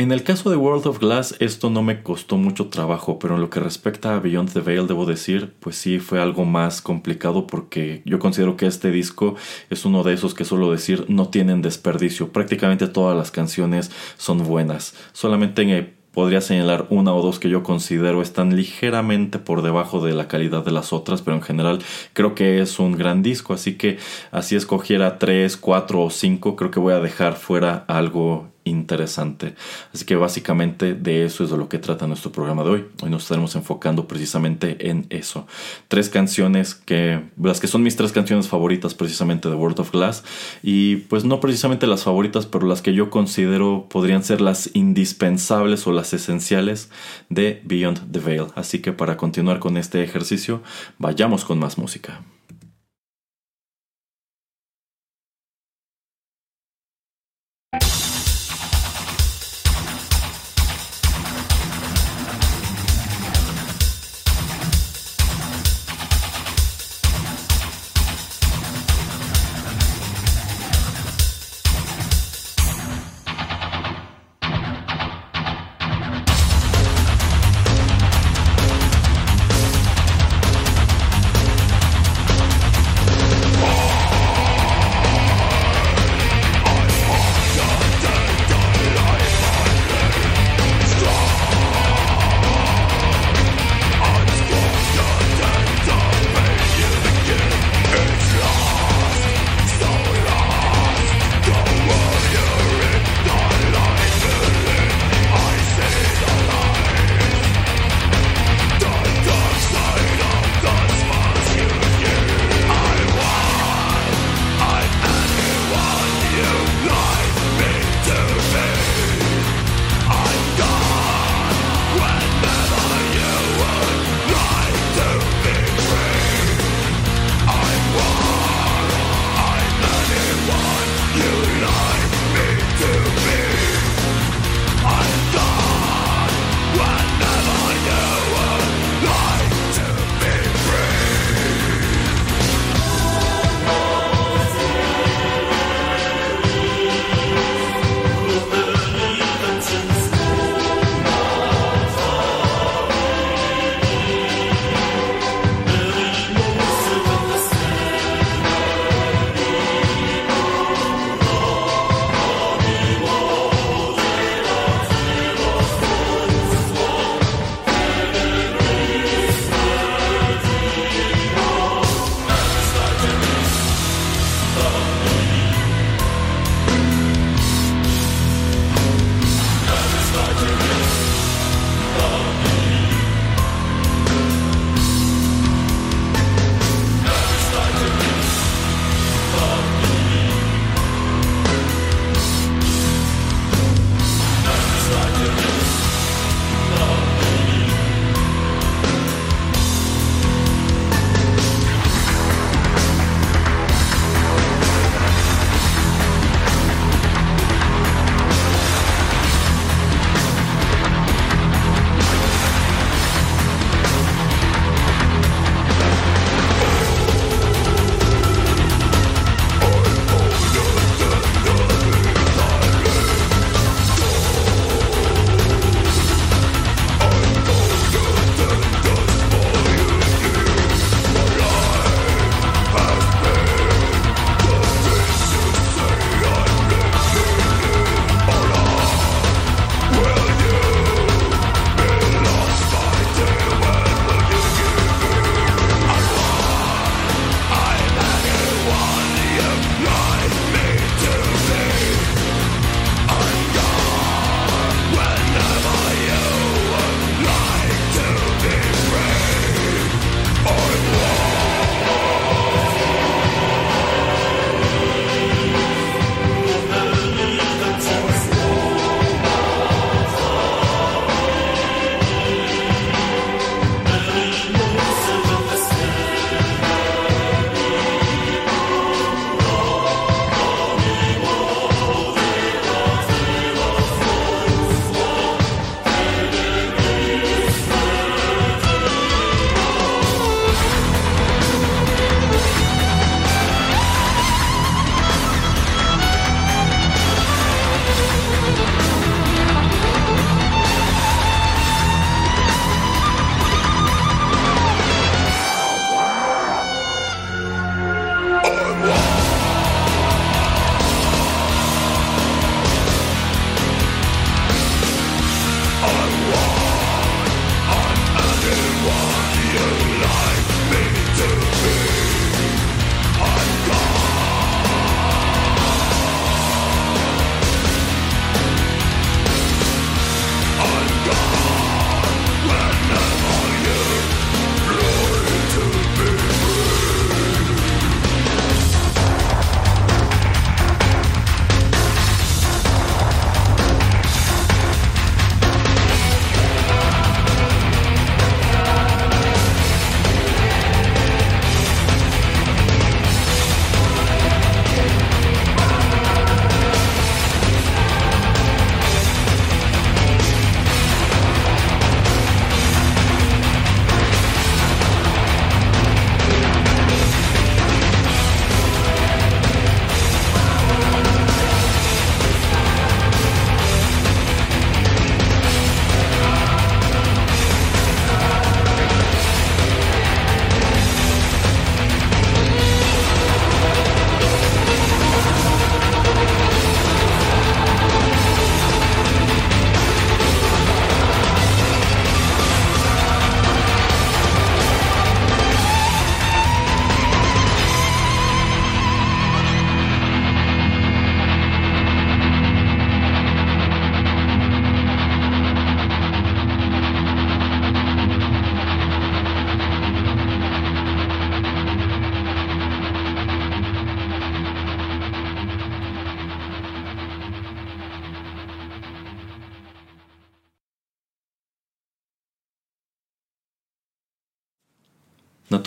En 0.01 0.13
el 0.13 0.23
caso 0.23 0.49
de 0.49 0.57
World 0.57 0.87
of 0.87 0.99
Glass 0.99 1.37
esto 1.41 1.69
no 1.69 1.83
me 1.83 2.03
costó 2.03 2.39
mucho 2.39 2.69
trabajo, 2.69 3.19
pero 3.19 3.35
en 3.35 3.43
lo 3.43 3.51
que 3.51 3.61
respecta 3.61 4.15
a 4.15 4.19
Beyond 4.19 4.51
the 4.51 4.61
Veil 4.61 4.87
debo 4.87 5.05
decir, 5.05 5.53
pues 5.61 5.77
sí 5.77 5.99
fue 5.99 6.23
algo 6.23 6.47
más 6.47 6.81
complicado 6.81 7.47
porque 7.47 8.01
yo 8.07 8.19
considero 8.19 8.57
que 8.57 8.65
este 8.65 8.91
disco 8.91 9.35
es 9.69 9.85
uno 9.85 10.03
de 10.03 10.15
esos 10.15 10.33
que 10.33 10.47
suelo 10.47 10.73
decir 10.73 11.05
no 11.09 11.29
tienen 11.29 11.61
desperdicio. 11.61 12.33
Prácticamente 12.33 12.89
todas 12.89 13.15
las 13.15 13.31
canciones 13.31 13.91
son 14.17 14.43
buenas. 14.47 14.95
Solamente 15.13 15.61
en 15.61 15.95
podría 16.13 16.41
señalar 16.41 16.87
una 16.89 17.13
o 17.13 17.21
dos 17.21 17.39
que 17.39 17.51
yo 17.51 17.63
considero 17.63 18.23
están 18.23 18.57
ligeramente 18.57 19.39
por 19.39 19.61
debajo 19.61 20.03
de 20.03 20.15
la 20.15 20.29
calidad 20.29 20.65
de 20.65 20.73
las 20.73 20.95
otras, 20.95 21.21
pero 21.21 21.37
en 21.37 21.43
general 21.43 21.81
creo 22.15 22.35
que 22.35 22.61
es 22.63 22.79
un 22.79 22.93
gran 22.93 23.23
disco, 23.23 23.53
así 23.53 23.75
que 23.75 23.99
así 24.31 24.57
escogiera 24.57 25.19
tres, 25.19 25.59
cuatro 25.59 26.03
o 26.03 26.11
cinco, 26.11 26.57
creo 26.57 26.71
que 26.71 26.81
voy 26.81 26.95
a 26.95 27.01
dejar 27.01 27.35
fuera 27.35 27.85
algo 27.87 28.50
interesante. 28.65 29.55
Así 29.93 30.05
que 30.05 30.17
básicamente 30.17 30.95
de 30.95 31.25
eso 31.25 31.45
es 31.45 31.51
de 31.51 31.57
lo 31.57 31.69
que 31.69 31.79
trata 31.79 32.07
nuestro 32.07 32.33
programa 32.33 32.63
de 32.65 32.71
hoy. 32.71 32.85
Hoy 33.03 33.11
nos 33.11 33.23
estaremos 33.23 33.55
enfocando 33.57 34.07
precisamente 34.07 34.91
en 34.91 35.07
eso. 35.11 35.47
Tres 35.89 36.09
canciones 36.09 36.75
que, 36.75 37.23
las 37.41 37.61
que 37.61 37.67
son 37.67 37.83
mis 37.83 37.97
tres 37.97 38.13
canciones 38.13 38.49
favoritas 38.49 38.95
precisamente 38.95 39.49
de 39.49 39.55
World 39.55 39.81
of 39.81 39.93
Glass. 39.93 40.25
Y 40.63 40.97
pues 40.97 41.25
no 41.25 41.41
precisamente 41.41 41.87
las 41.87 42.05
favoritas, 42.05 42.47
pero 42.47 42.67
las 42.67 42.83
que 42.83 42.95
yo 42.95 43.11
considero 43.11 43.87
podrían 43.89 44.25
ser 44.25 44.41
las 44.41 44.71
indispensables 44.75 45.87
o 45.87 45.93
las 45.93 46.13
esenciales 46.13 46.91
de 47.29 47.61
Beyond 47.65 48.13
the 48.13 48.21
Veil. 48.21 48.47
Así 48.55 48.81
que 48.81 48.93
para 48.93 49.17
continuar 49.17 49.59
con 49.59 49.77
este 49.77 50.03
ejercicio, 50.03 50.63
vayamos 50.99 51.45
con 51.45 51.59
más 51.59 51.79
música. 51.79 52.21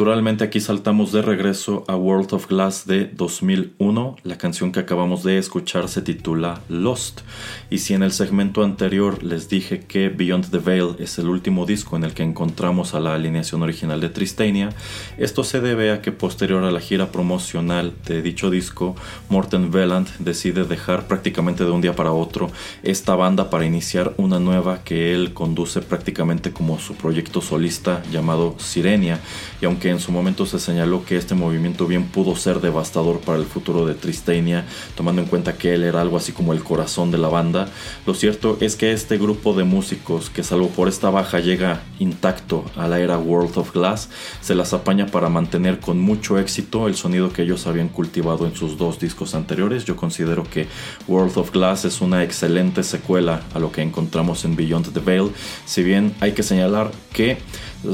Naturalmente 0.03 0.43
aquí 0.43 0.59
saltamos 0.59 1.13
de 1.13 1.21
regreso 1.21 1.85
a 1.87 1.95
World 1.95 2.33
of 2.33 2.49
Glass 2.49 2.85
de 2.85 3.05
2001. 3.05 4.17
La 4.23 4.37
canción 4.37 4.73
que 4.73 4.81
acabamos 4.81 5.23
de 5.23 5.37
escuchar 5.37 5.87
se 5.87 6.01
titula 6.01 6.59
Lost. 6.67 7.21
Y 7.69 7.77
si 7.77 7.93
en 7.93 8.03
el 8.03 8.11
segmento 8.11 8.65
anterior 8.65 9.23
les 9.23 9.47
dije 9.47 9.79
que 9.79 10.09
Beyond 10.09 10.51
the 10.51 10.57
Veil 10.57 10.97
es 10.99 11.19
el 11.19 11.29
último 11.29 11.65
disco 11.65 11.95
en 11.95 12.03
el 12.03 12.13
que 12.13 12.23
encontramos 12.23 12.93
a 12.93 12.99
la 12.99 13.13
alineación 13.13 13.63
original 13.63 14.01
de 14.01 14.09
Tristania, 14.09 14.71
esto 15.17 15.45
se 15.45 15.61
debe 15.61 15.93
a 15.93 16.01
que 16.01 16.11
posterior 16.11 16.65
a 16.65 16.71
la 16.71 16.81
gira 16.81 17.09
promocional 17.09 17.93
de 18.05 18.21
dicho 18.21 18.49
disco, 18.49 18.97
Morten 19.29 19.71
Veland 19.71 20.09
decide 20.19 20.65
dejar 20.65 21.07
prácticamente 21.07 21.63
de 21.63 21.71
un 21.71 21.79
día 21.79 21.95
para 21.95 22.11
otro 22.11 22.51
esta 22.83 23.15
banda 23.15 23.49
para 23.49 23.65
iniciar 23.65 24.13
una 24.17 24.41
nueva 24.41 24.83
que 24.83 25.13
él 25.13 25.33
conduce 25.33 25.81
prácticamente 25.81 26.51
como 26.51 26.77
su 26.77 26.93
proyecto 26.95 27.39
solista 27.39 28.03
llamado 28.11 28.55
Sirenia 28.59 29.21
aunque 29.65 29.92
en 29.93 29.99
su 29.99 30.12
momento 30.12 30.45
se 30.45 30.60
señaló 30.60 31.06
que 31.06 31.15
este 31.15 31.36
movimiento 31.36 31.88
bien 31.88 32.06
pudo 32.08 32.36
ser 32.36 32.60
devastador 32.60 33.19
para 33.21 33.38
el 33.38 33.45
futuro 33.45 33.86
de 33.86 33.93
Tristania, 33.93 34.65
tomando 34.95 35.21
en 35.21 35.27
cuenta 35.27 35.58
que 35.58 35.73
él 35.73 35.84
era 35.84 36.01
algo 36.01 36.17
así 36.17 36.34
como 36.34 36.53
el 36.53 36.63
corazón 36.63 37.12
de 37.12 37.17
la 37.17 37.29
banda, 37.29 37.69
lo 38.06 38.13
cierto 38.13 38.58
es 38.60 38.75
que 38.75 38.91
este 38.91 39.17
grupo 39.17 39.53
de 39.53 39.63
músicos, 39.63 40.29
que 40.29 40.43
salvo 40.43 40.69
por 40.69 40.88
esta 40.88 41.10
baja 41.10 41.39
llega 41.39 41.84
intacto 41.99 42.65
a 42.75 42.88
la 42.88 42.99
era 42.99 43.17
World 43.17 43.58
of 43.58 43.73
Glass, 43.73 44.10
se 44.41 44.56
las 44.56 44.73
apaña 44.73 45.06
para 45.08 45.29
mantener 45.29 45.79
con 45.79 45.99
mucho 45.99 46.38
éxito 46.38 46.88
el 46.88 46.95
sonido 46.95 47.32
que 47.32 47.43
ellos 47.43 47.67
habían 47.67 47.89
cultivado 47.89 48.45
en 48.45 48.56
sus 48.56 48.77
dos 48.77 48.99
discos 48.99 49.36
anteriores. 49.36 49.86
Yo 49.86 49.95
considero 49.95 50.43
que 50.43 50.67
World 51.08 51.38
of 51.38 51.51
Glass 51.51 51.86
es 51.86 52.01
una 52.01 52.23
excelente 52.23 52.84
secuela 52.84 53.41
a 53.53 53.60
lo 53.60 53.71
que 53.71 53.82
encontramos 53.82 54.45
en 54.45 54.56
Beyond 54.56 54.93
the 54.93 54.99
Veil, 54.99 55.32
si 55.65 55.84
bien 55.84 56.13
hay 56.19 56.34
que 56.34 56.43
señalar 56.43 56.91
que 57.13 57.38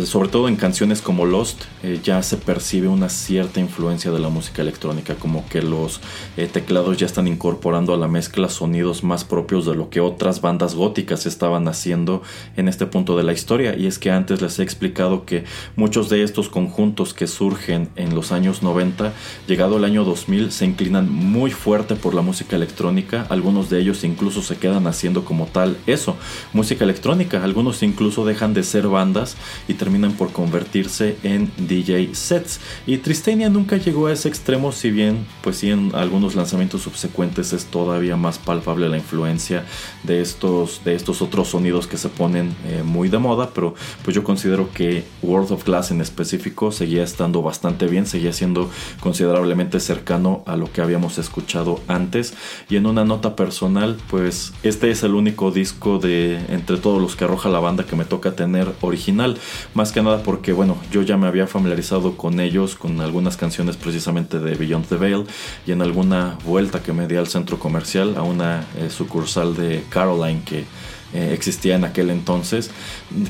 sobre 0.06 0.30
todo 0.30 0.48
en 0.48 0.56
canciones 0.56 1.02
como 1.02 1.26
Lost, 1.26 1.64
eh, 1.82 2.00
ya 2.04 2.22
se 2.22 2.38
percibe 2.38 2.88
una 2.88 3.10
cierta 3.10 3.60
influencia 3.60 4.12
de 4.12 4.20
la 4.20 4.30
música 4.30 4.62
electrónica, 4.62 5.16
como 5.16 5.48
que 5.50 5.64
los 5.64 6.00
eh, 6.38 6.48
teclados 6.48 6.98
ya 6.98 7.08
están 7.08 7.28
incorporando 7.28 7.94
a 7.94 7.98
la 7.98 8.08
mezcla 8.08 8.50
sonidos 8.50 9.04
más 9.04 9.24
propios 9.24 9.66
de 9.66 9.76
lo 9.76 9.90
que 9.90 10.00
otras 10.00 10.42
bandas 10.42 10.76
góticas 10.76 11.26
estaban 11.26 11.68
haciendo 11.68 12.22
en 12.56 12.68
este 12.68 12.86
punto 12.86 13.18
de 13.18 13.24
la 13.24 13.34
historia. 13.34 13.76
Y 13.76 13.88
es 13.88 13.98
que 13.98 14.12
antes 14.12 14.42
les 14.42 14.60
he 14.60 14.64
explicado 14.64 15.26
que 15.26 15.46
muchos 15.76 16.10
de 16.10 16.22
estos 16.22 16.50
conjuntos 16.50 17.16
que 17.16 17.26
surgen 17.26 17.90
en 17.96 18.14
los 18.14 18.32
años 18.32 18.62
90, 18.62 19.12
llegado 19.48 19.78
el 19.78 19.86
año 19.86 20.04
2000, 20.04 20.52
se 20.52 20.66
inclinan 20.66 21.12
muy 21.12 21.50
fuerte 21.50 21.96
por 21.96 22.14
la 22.14 22.22
música 22.22 22.56
electrónica. 22.56 23.26
Algunos 23.30 23.72
de 23.72 23.80
ellos 23.80 24.04
incluso 24.04 24.44
se 24.44 24.58
quedan 24.58 24.86
haciendo 24.86 25.26
como 25.26 25.48
tal 25.48 25.78
eso, 25.88 26.16
música 26.54 26.84
electrónica. 26.84 27.44
Algunos 27.44 27.82
incluso 27.82 28.24
dejan 28.24 28.54
de 28.54 28.62
ser 28.62 28.88
bandas 28.88 29.36
y 29.68 29.79
terminan 29.80 30.12
por 30.12 30.32
convertirse 30.32 31.18
en 31.24 31.52
DJ 31.58 32.14
sets. 32.14 32.60
Y 32.86 32.98
Tristania 32.98 33.50
nunca 33.50 33.78
llegó 33.78 34.06
a 34.06 34.14
ese 34.14 34.30
extremo, 34.30 34.72
si 34.72 34.92
bien, 34.92 35.26
pues 35.42 35.58
sí, 35.58 35.72
en 35.72 35.96
algunos 35.96 36.36
lanzamientos 36.36 36.84
subsecuentes 36.84 37.54
es 37.54 37.66
todavía 37.66 38.16
más 38.16 38.38
palpable 38.38 38.90
la 38.90 38.98
influencia 38.98 39.66
de 40.04 40.22
estos, 40.22 40.84
de 40.84 40.94
estos 40.94 41.24
otros 41.24 41.48
sonidos 41.48 41.88
que 41.88 41.98
se 41.98 42.10
ponen 42.10 42.56
eh, 42.68 42.84
muy 42.86 43.10
de 43.10 43.18
moda, 43.18 43.50
pero 43.56 43.74
pues 44.04 44.16
yo 44.16 44.24
considero 44.24 44.72
que 44.72 45.04
World 45.24 45.52
of 45.52 45.66
Glass 45.66 45.90
en 45.90 46.02
específico 46.02 46.72
seguía 46.72 47.04
estando 47.04 47.42
bastante 47.42 47.88
bien, 47.88 48.06
seguía 48.06 48.34
siendo 48.34 48.70
considerablemente 49.00 49.80
cercano 49.80 50.44
a 50.46 50.56
lo 50.58 50.72
que 50.72 50.82
habíamos 50.82 51.18
escuchado 51.18 51.80
antes. 51.88 52.34
Y 52.70 52.76
en 52.76 52.86
una 52.86 53.06
nota 53.06 53.36
personal, 53.36 53.98
pues 54.10 54.54
este 54.64 54.92
es 54.92 55.04
el 55.04 55.14
único 55.14 55.52
disco 55.52 56.00
de 56.00 56.38
entre 56.50 56.78
todos 56.78 57.02
los 57.02 57.16
que 57.16 57.24
arroja 57.24 57.50
la 57.50 57.60
banda 57.60 57.86
que 57.86 57.96
me 57.96 58.06
toca 58.06 58.36
tener 58.36 58.74
original. 58.82 59.38
Más 59.76 59.92
que 59.92 60.02
nada 60.02 60.24
porque, 60.24 60.52
bueno, 60.52 60.78
yo 60.92 61.04
ya 61.04 61.16
me 61.16 61.28
había 61.28 61.46
familiarizado 61.46 62.18
con 62.18 62.40
ellos, 62.40 62.76
con 62.76 63.02
algunas 63.02 63.38
canciones 63.38 63.78
precisamente 63.78 64.40
de 64.40 64.56
Beyond 64.56 64.88
the 64.88 64.96
Veil 64.96 65.26
y 65.68 65.72
en 65.72 65.82
alguna 65.82 66.38
vuelta 66.44 66.82
que 66.82 66.92
me 66.92 67.08
di 67.08 67.18
al 67.18 67.28
centro 67.28 67.60
comercial 67.60 68.16
a 68.18 68.24
una 68.24 68.66
eh, 68.78 68.90
sucursal 68.90 69.56
de 69.56 69.84
Caroline 69.90 70.42
que 70.44 70.66
eh, 71.14 71.32
existía 71.34 71.76
en 71.76 71.86
aquel 71.86 72.10
entonces, 72.10 72.72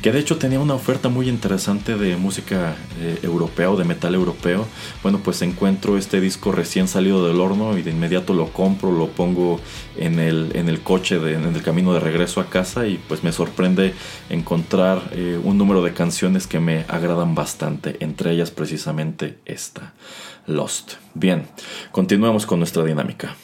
que 0.01 0.11
de 0.11 0.19
hecho 0.19 0.37
tenía 0.37 0.59
una 0.59 0.73
oferta 0.73 1.09
muy 1.09 1.29
interesante 1.29 1.95
de 1.95 2.17
música 2.17 2.75
eh, 2.99 3.19
europea 3.23 3.71
o 3.71 3.77
de 3.77 3.85
metal 3.85 4.15
europeo. 4.15 4.65
Bueno, 5.01 5.19
pues 5.23 5.41
encuentro 5.41 5.97
este 5.97 6.19
disco 6.19 6.51
recién 6.51 6.87
salido 6.87 7.25
del 7.27 7.39
horno 7.39 7.77
y 7.77 7.81
de 7.81 7.91
inmediato 7.91 8.33
lo 8.33 8.51
compro, 8.51 8.91
lo 8.91 9.07
pongo 9.07 9.59
en 9.97 10.19
el, 10.19 10.51
en 10.55 10.69
el 10.69 10.81
coche, 10.81 11.15
en 11.15 11.43
el 11.43 11.61
camino 11.61 11.93
de 11.93 11.99
regreso 11.99 12.41
a 12.41 12.49
casa 12.49 12.87
y 12.87 12.97
pues 13.07 13.23
me 13.23 13.31
sorprende 13.31 13.93
encontrar 14.29 15.01
eh, 15.13 15.39
un 15.43 15.57
número 15.57 15.81
de 15.81 15.93
canciones 15.93 16.47
que 16.47 16.59
me 16.59 16.85
agradan 16.87 17.35
bastante, 17.35 17.97
entre 17.99 18.31
ellas 18.31 18.51
precisamente 18.51 19.37
esta, 19.45 19.93
Lost. 20.47 20.93
Bien, 21.13 21.47
continuamos 21.91 22.45
con 22.45 22.59
nuestra 22.59 22.83
dinámica. 22.83 23.35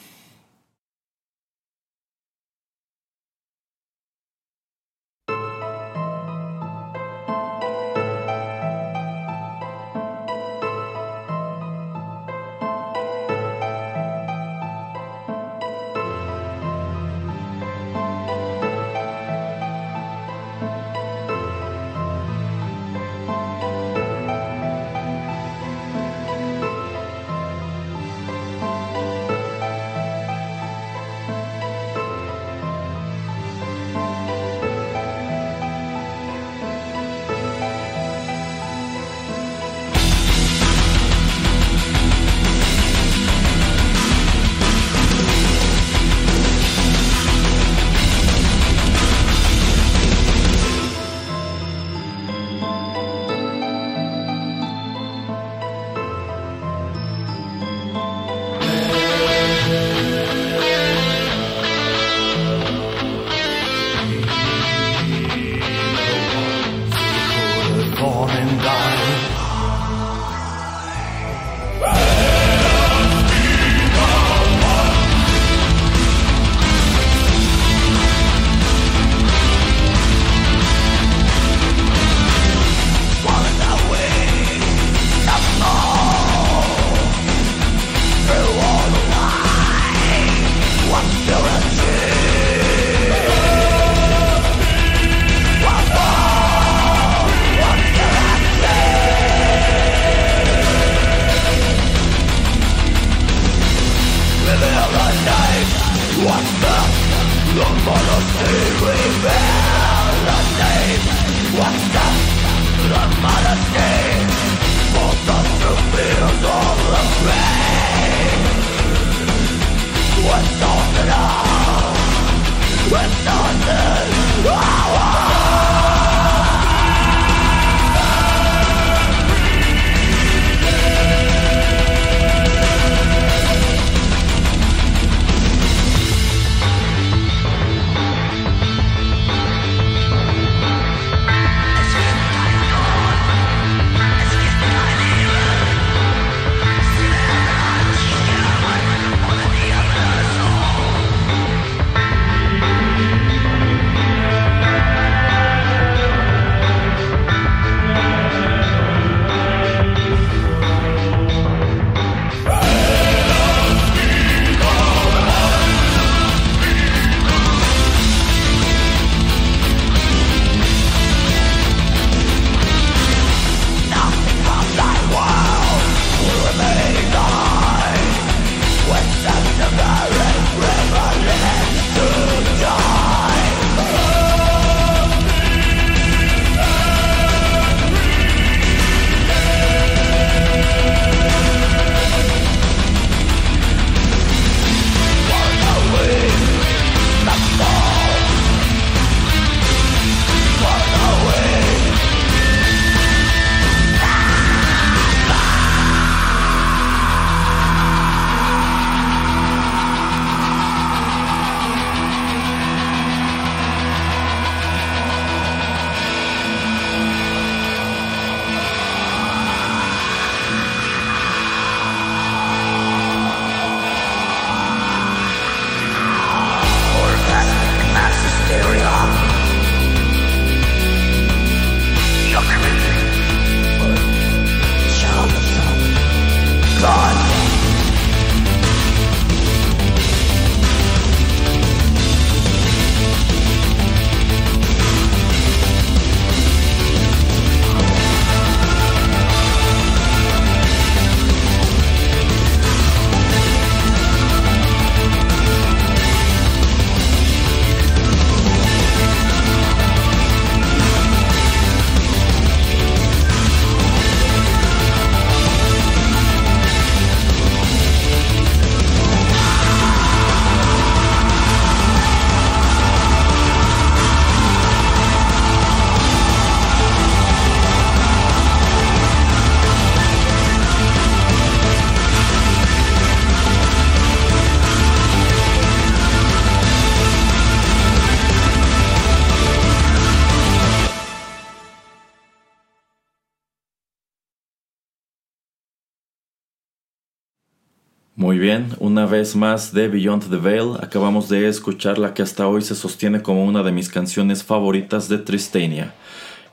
Una 298.78 299.06
vez 299.06 299.36
más 299.36 299.72
de 299.72 299.88
Beyond 299.88 300.30
the 300.30 300.36
Veil, 300.36 300.74
acabamos 300.80 301.28
de 301.28 301.48
escuchar 301.48 301.98
la 301.98 302.14
que 302.14 302.22
hasta 302.22 302.46
hoy 302.46 302.62
se 302.62 302.74
sostiene 302.74 303.22
como 303.22 303.44
una 303.44 303.62
de 303.62 303.72
mis 303.72 303.88
canciones 303.88 304.44
favoritas 304.44 305.08
de 305.08 305.18
Tristania. 305.18 305.94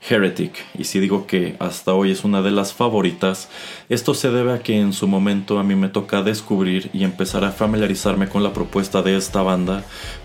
Heretic, 0.06 0.52
y 0.78 0.84
si 0.84 1.00
digo 1.00 1.26
que 1.26 1.56
hasta 1.58 1.94
hoy 1.94 2.10
es 2.10 2.24
una 2.24 2.42
de 2.42 2.50
las 2.50 2.74
favoritas, 2.74 3.48
esto 3.88 4.12
se 4.12 4.30
debe 4.30 4.52
a 4.52 4.58
que 4.58 4.78
en 4.78 4.92
su 4.92 5.08
momento 5.08 5.58
a 5.58 5.64
mí 5.64 5.74
me 5.74 5.88
toca 5.88 6.22
descubrir 6.22 6.90
y 6.92 7.04
empezar 7.04 7.42
a 7.44 7.52
familiarizarme 7.52 8.28
con 8.28 8.42
la 8.42 8.52
propuesta 8.52 9.00
de 9.00 9.16
esta 9.16 9.40
banda, 9.40 9.82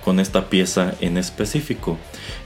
con 0.10 0.20
esta 0.20 0.50
pieza 0.50 0.96
en 1.02 1.20
específico. 1.20 2.00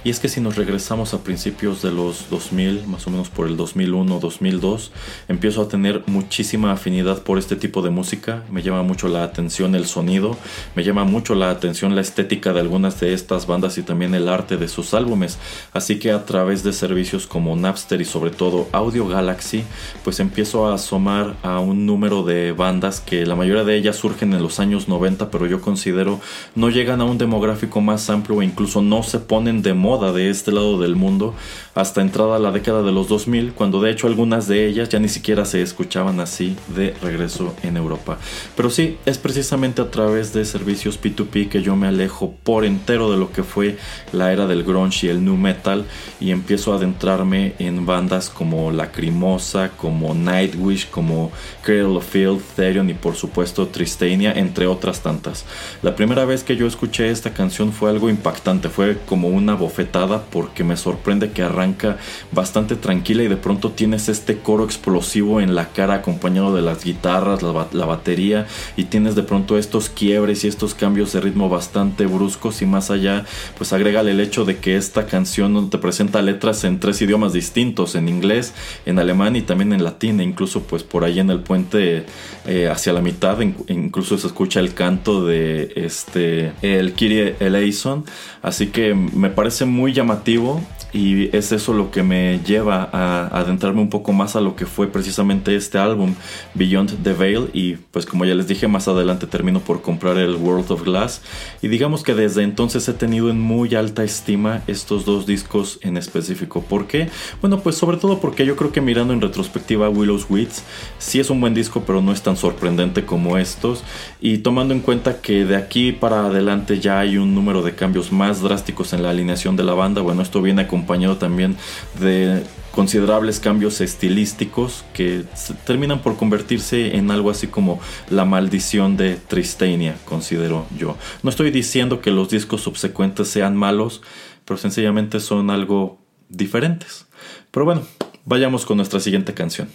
Y 0.03 0.09
es 0.09 0.19
que 0.19 0.27
si 0.27 0.41
nos 0.41 0.57
regresamos 0.57 1.13
a 1.13 1.23
principios 1.23 1.81
de 1.81 1.93
los 1.93 2.29
2000, 2.29 2.87
más 2.87 3.07
o 3.07 3.09
menos 3.09 3.29
por 3.29 3.47
el 3.47 3.55
2001, 3.55 4.19
2002, 4.19 4.91
empiezo 5.29 5.61
a 5.61 5.69
tener 5.69 6.03
muchísima 6.07 6.73
afinidad 6.73 7.23
por 7.23 7.37
este 7.37 7.55
tipo 7.55 7.81
de 7.81 7.89
música, 7.89 8.43
me 8.51 8.63
llama 8.63 8.83
mucho 8.83 9.07
la 9.07 9.23
atención 9.23 9.75
el 9.75 9.85
sonido, 9.85 10.37
me 10.75 10.83
llama 10.83 11.05
mucho 11.05 11.35
la 11.35 11.51
atención 11.51 11.95
la 11.95 12.01
estética 12.01 12.51
de 12.51 12.59
algunas 12.59 12.99
de 12.99 13.13
estas 13.13 13.47
bandas 13.47 13.77
y 13.77 13.83
también 13.83 14.13
el 14.13 14.27
arte 14.27 14.57
de 14.57 14.67
sus 14.67 14.93
álbumes, 14.93 15.37
así 15.71 15.99
que 15.99 16.11
a 16.11 16.25
través 16.25 16.63
de 16.63 16.73
servicios 16.73 17.27
como 17.27 17.55
Napster 17.55 18.01
y 18.01 18.05
sobre 18.05 18.31
todo 18.31 18.67
Audio 18.73 19.07
Galaxy, 19.07 19.63
pues 20.03 20.19
empiezo 20.19 20.67
a 20.67 20.73
asomar 20.73 21.37
a 21.43 21.59
un 21.59 21.85
número 21.85 22.23
de 22.23 22.51
bandas 22.51 22.99
que 22.99 23.25
la 23.25 23.37
mayoría 23.37 23.63
de 23.63 23.77
ellas 23.77 23.95
surgen 23.95 24.33
en 24.33 24.43
los 24.43 24.59
años 24.59 24.89
90, 24.89 25.31
pero 25.31 25.45
yo 25.45 25.61
considero 25.61 26.19
no 26.55 26.69
llegan 26.69 26.99
a 26.99 27.05
un 27.05 27.17
demográfico 27.17 27.52
más 27.81 28.09
amplio 28.09 28.41
e 28.41 28.45
incluso 28.45 28.81
no 28.81 29.03
se 29.03 29.19
ponen 29.19 29.61
de 29.61 29.73
moda 29.73 30.11
de 30.11 30.29
este 30.29 30.51
lado 30.51 30.79
del 30.79 30.95
mundo 30.95 31.33
hasta 31.75 32.01
entrada 32.01 32.35
a 32.35 32.39
la 32.39 32.51
década 32.51 32.83
de 32.83 32.91
los 32.91 33.07
2000, 33.07 33.53
cuando 33.53 33.81
de 33.81 33.91
hecho 33.91 34.07
algunas 34.07 34.47
de 34.47 34.67
ellas 34.67 34.89
ya 34.89 34.99
ni 34.99 35.09
siquiera 35.09 35.45
se 35.45 35.61
escuchaban 35.61 36.19
así 36.19 36.55
de 36.75 36.93
regreso 37.01 37.55
en 37.63 37.77
Europa. 37.77 38.17
Pero 38.55 38.69
sí, 38.69 38.97
es 39.05 39.17
precisamente 39.17 39.81
a 39.81 39.89
través 39.89 40.33
de 40.33 40.45
servicios 40.45 41.01
P2P 41.01 41.49
que 41.49 41.61
yo 41.61 41.75
me 41.75 41.87
alejo 41.87 42.35
por 42.43 42.63
entero 42.63 43.11
de 43.11 43.17
lo 43.17 43.31
que 43.31 43.43
fue 43.43 43.77
la 44.11 44.31
era 44.31 44.45
del 44.45 44.63
grunge 44.63 45.07
y 45.07 45.09
el 45.09 45.23
nu 45.23 45.35
metal 45.35 45.85
y 46.19 46.31
empiezo 46.31 46.73
a 46.73 46.75
adentrar 46.75 47.13
en 47.59 47.85
bandas 47.85 48.29
como 48.29 48.71
Lacrimosa, 48.71 49.69
como 49.77 50.13
Nightwish, 50.13 50.89
como 50.89 51.31
Cradle 51.61 51.97
of 51.97 52.09
Field, 52.09 52.41
Therion 52.55 52.89
y 52.89 52.93
por 52.93 53.15
supuesto 53.15 53.67
Tristania, 53.67 54.33
entre 54.33 54.67
otras 54.67 55.01
tantas. 55.01 55.45
La 55.81 55.95
primera 55.95 56.25
vez 56.25 56.43
que 56.43 56.55
yo 56.55 56.65
escuché 56.65 57.09
esta 57.11 57.32
canción 57.33 57.73
fue 57.73 57.89
algo 57.89 58.09
impactante, 58.09 58.69
fue 58.69 58.97
como 59.05 59.27
una 59.27 59.55
bofetada 59.55 60.23
porque 60.23 60.63
me 60.63 60.77
sorprende 60.77 61.31
que 61.31 61.43
arranca 61.43 61.97
bastante 62.31 62.75
tranquila 62.75 63.23
y 63.23 63.27
de 63.27 63.37
pronto 63.37 63.71
tienes 63.71 64.09
este 64.09 64.37
coro 64.37 64.63
explosivo 64.63 65.41
en 65.41 65.55
la 65.55 65.69
cara 65.69 65.95
acompañado 65.95 66.55
de 66.55 66.61
las 66.61 66.83
guitarras, 66.83 67.41
la, 67.41 67.67
la 67.71 67.85
batería 67.85 68.47
y 68.77 68.85
tienes 68.85 69.15
de 69.15 69.23
pronto 69.23 69.57
estos 69.57 69.89
quiebres 69.89 70.43
y 70.43 70.47
estos 70.47 70.73
cambios 70.73 71.13
de 71.13 71.21
ritmo 71.21 71.49
bastante 71.49 72.05
bruscos 72.05 72.61
y 72.61 72.65
más 72.65 72.91
allá 72.91 73.25
pues 73.57 73.73
agrégale 73.73 74.11
el 74.11 74.19
hecho 74.19 74.45
de 74.45 74.57
que 74.57 74.75
esta 74.75 75.05
canción 75.05 75.69
te 75.69 75.77
presenta 75.77 76.21
letras 76.21 76.63
en 76.63 76.79
tres 76.79 77.01
idiomas 77.01 77.33
distintos, 77.33 77.95
en 77.95 78.09
inglés, 78.09 78.53
en 78.85 78.99
alemán 78.99 79.35
y 79.35 79.41
también 79.41 79.73
en 79.73 79.83
latín, 79.83 80.19
e 80.19 80.23
incluso 80.23 80.63
pues 80.63 80.83
por 80.83 81.03
ahí 81.03 81.19
en 81.19 81.29
el 81.29 81.39
puente 81.39 82.05
eh, 82.45 82.67
hacia 82.69 82.93
la 82.93 83.01
mitad, 83.01 83.39
incluso 83.67 84.17
se 84.17 84.27
escucha 84.27 84.59
el 84.59 84.73
canto 84.73 85.25
de 85.25 85.73
este 85.75 86.53
el 86.61 86.93
Kyrie 86.93 87.22
Eleison, 87.39 88.05
así 88.41 88.67
que 88.67 88.93
me 88.93 89.29
parece 89.29 89.65
muy 89.65 89.93
llamativo 89.93 90.61
y 90.93 91.35
es 91.35 91.51
eso 91.51 91.73
lo 91.73 91.89
que 91.89 92.03
me 92.03 92.39
lleva 92.45 92.87
a 92.91 93.27
adentrarme 93.39 93.81
un 93.81 93.89
poco 93.89 94.13
más 94.13 94.35
a 94.35 94.41
lo 94.41 94.55
que 94.55 94.67
fue 94.67 94.87
precisamente 94.87 95.55
este 95.55 95.79
álbum 95.79 96.13
Beyond 96.53 97.03
the 97.03 97.13
Veil 97.13 97.49
y 97.53 97.73
pues 97.73 98.05
como 98.05 98.25
ya 98.25 98.35
les 98.35 98.47
dije 98.47 98.67
más 98.67 98.87
adelante 98.87 99.25
termino 99.25 99.59
por 99.59 99.81
comprar 99.81 100.17
el 100.17 100.35
World 100.35 100.71
of 100.71 100.83
Glass 100.83 101.21
y 101.61 101.67
digamos 101.67 102.03
que 102.03 102.13
desde 102.13 102.43
entonces 102.43 102.87
he 102.87 102.93
tenido 102.93 103.29
en 103.29 103.41
muy 103.41 103.73
alta 103.73 104.03
estima 104.03 104.61
estos 104.67 105.03
dos 105.05 105.25
discos 105.25 105.79
en 105.81 105.97
específico. 105.97 106.61
¿Por 106.61 106.85
qué? 106.85 107.09
Bueno 107.41 107.59
pues 107.61 107.75
sobre 107.75 107.97
todo 107.97 108.19
porque 108.19 108.45
yo 108.45 108.55
creo 108.55 108.71
que 108.71 108.81
mirando 108.81 109.13
en 109.13 109.21
retrospectiva 109.21 109.89
Willow's 109.89 110.27
Wits 110.29 110.63
sí 110.99 111.19
es 111.19 111.29
un 111.31 111.41
buen 111.41 111.55
disco 111.55 111.83
pero 111.87 112.01
no 112.01 112.11
es 112.11 112.21
tan 112.21 112.37
sorprendente 112.37 113.03
como 113.03 113.37
estos 113.37 113.83
y 114.21 114.39
tomando 114.39 114.73
en 114.75 114.81
cuenta 114.81 115.21
que 115.21 115.45
de 115.45 115.55
aquí 115.55 115.91
para 115.91 116.27
adelante 116.27 116.79
ya 116.79 116.99
hay 116.99 117.17
un 117.17 117.33
número 117.33 117.63
de 117.63 117.73
cambios 117.73 118.11
más 118.11 118.41
drásticos 118.41 118.93
en 118.93 119.01
la 119.01 119.09
alineación 119.09 119.55
de 119.55 119.63
la 119.63 119.73
banda 119.73 120.01
bueno 120.01 120.21
esto 120.21 120.41
viene 120.41 120.61
a 120.61 120.67
acompañado 120.83 121.17
también 121.17 121.55
de 121.99 122.43
considerables 122.71 123.39
cambios 123.39 123.79
estilísticos 123.79 124.83
que 124.93 125.23
terminan 125.65 126.01
por 126.01 126.17
convertirse 126.17 126.97
en 126.97 127.09
algo 127.09 127.29
así 127.29 127.47
como 127.47 127.79
la 128.09 128.25
maldición 128.25 128.97
de 128.97 129.15
Tristania, 129.15 129.95
considero 130.05 130.65
yo. 130.77 130.97
No 131.21 131.29
estoy 131.29 131.51
diciendo 131.51 132.01
que 132.01 132.11
los 132.11 132.29
discos 132.29 132.61
subsecuentes 132.61 133.29
sean 133.29 133.55
malos, 133.55 134.01
pero 134.43 134.57
sencillamente 134.57 135.19
son 135.19 135.49
algo 135.49 135.99
diferentes. 136.27 137.05
Pero 137.51 137.65
bueno, 137.65 137.83
vayamos 138.25 138.65
con 138.65 138.77
nuestra 138.77 138.99
siguiente 138.99 139.33
canción. 139.33 139.69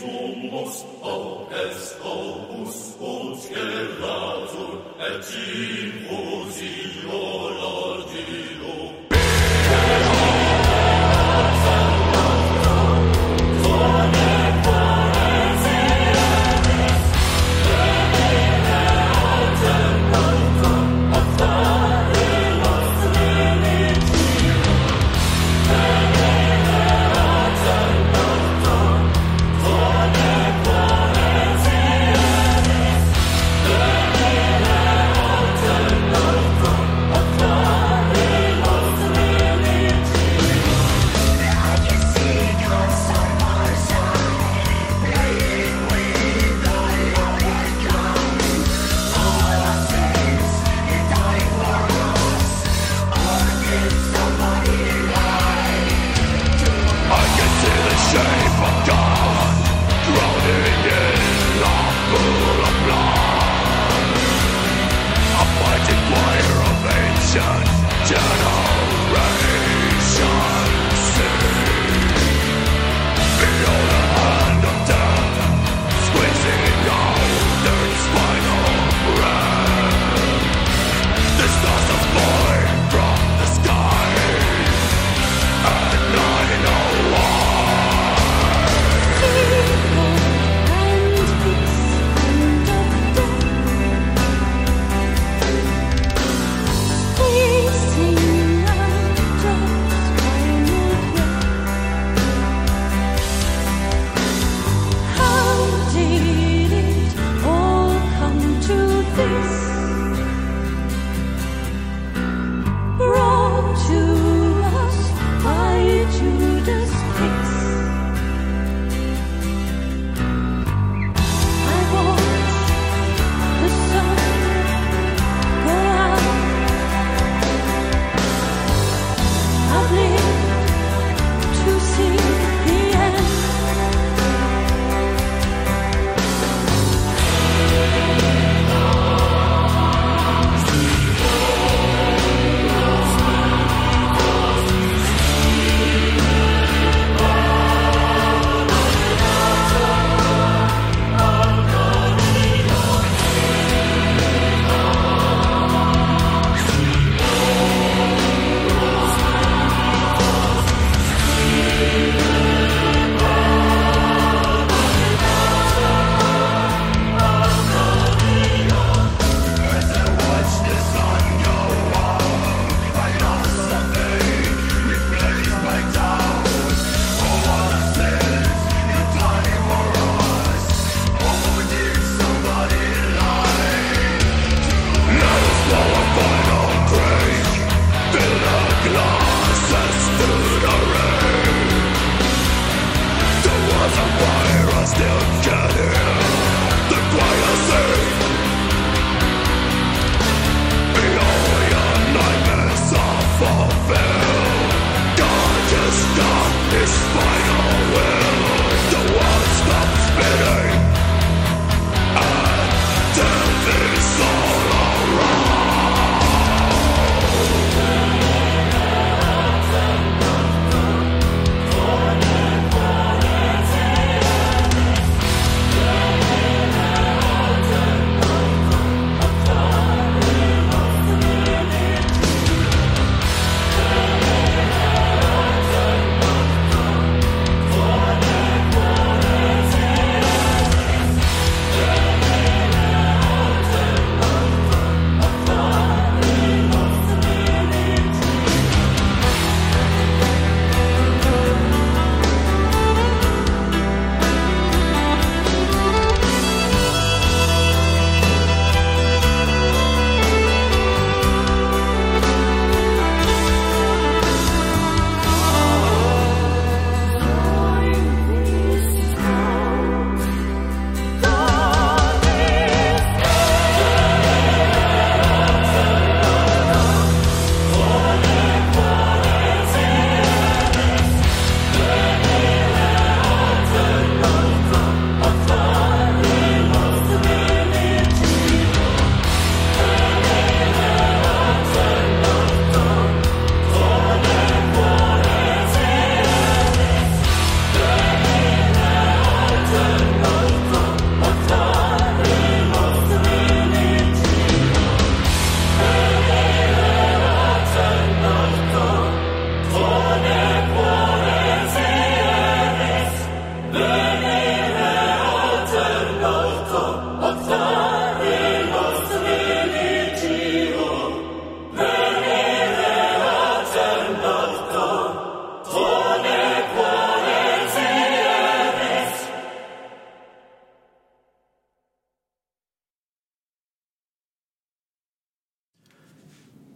sumus, 0.00 0.84
o 1.02 1.46
est 1.52 1.96
opus, 2.04 2.76
ut 3.00 3.36
scelazur, 3.36 4.80
et 4.98 5.20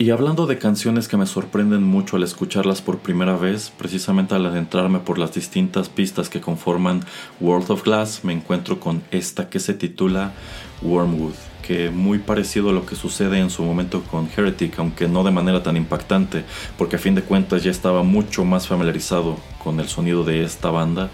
Y 0.04 0.10
hablando 0.10 0.46
de 0.46 0.58
canciones 0.58 1.08
que 1.08 1.16
me 1.16 1.24
sorprenden 1.24 1.82
mucho 1.82 2.16
al 2.16 2.24
escucharlas 2.24 2.82
por 2.82 2.98
primera 2.98 3.38
vez, 3.38 3.72
precisamente 3.74 4.34
al 4.34 4.44
adentrarme 4.44 4.98
por 4.98 5.18
las 5.18 5.32
distintas 5.32 5.88
pistas 5.88 6.28
que 6.28 6.42
conforman 6.42 7.00
World 7.40 7.70
of 7.70 7.84
Glass, 7.84 8.22
me 8.22 8.34
encuentro 8.34 8.78
con 8.80 9.02
esta 9.10 9.48
que 9.48 9.60
se 9.60 9.72
titula 9.72 10.34
Wormwood 10.82 11.32
que 11.66 11.88
muy 11.88 12.18
parecido 12.18 12.68
a 12.68 12.72
lo 12.74 12.84
que 12.84 12.94
sucede 12.94 13.38
en 13.38 13.48
su 13.48 13.62
momento 13.62 14.02
con 14.02 14.28
Heretic, 14.28 14.78
aunque 14.78 15.08
no 15.08 15.24
de 15.24 15.30
manera 15.30 15.62
tan 15.62 15.78
impactante, 15.78 16.44
porque 16.76 16.96
a 16.96 16.98
fin 16.98 17.14
de 17.14 17.22
cuentas 17.22 17.62
ya 17.62 17.70
estaba 17.70 18.02
mucho 18.02 18.44
más 18.44 18.68
familiarizado 18.68 19.38
con 19.62 19.80
el 19.80 19.88
sonido 19.88 20.24
de 20.24 20.44
esta 20.44 20.70
banda, 20.70 21.08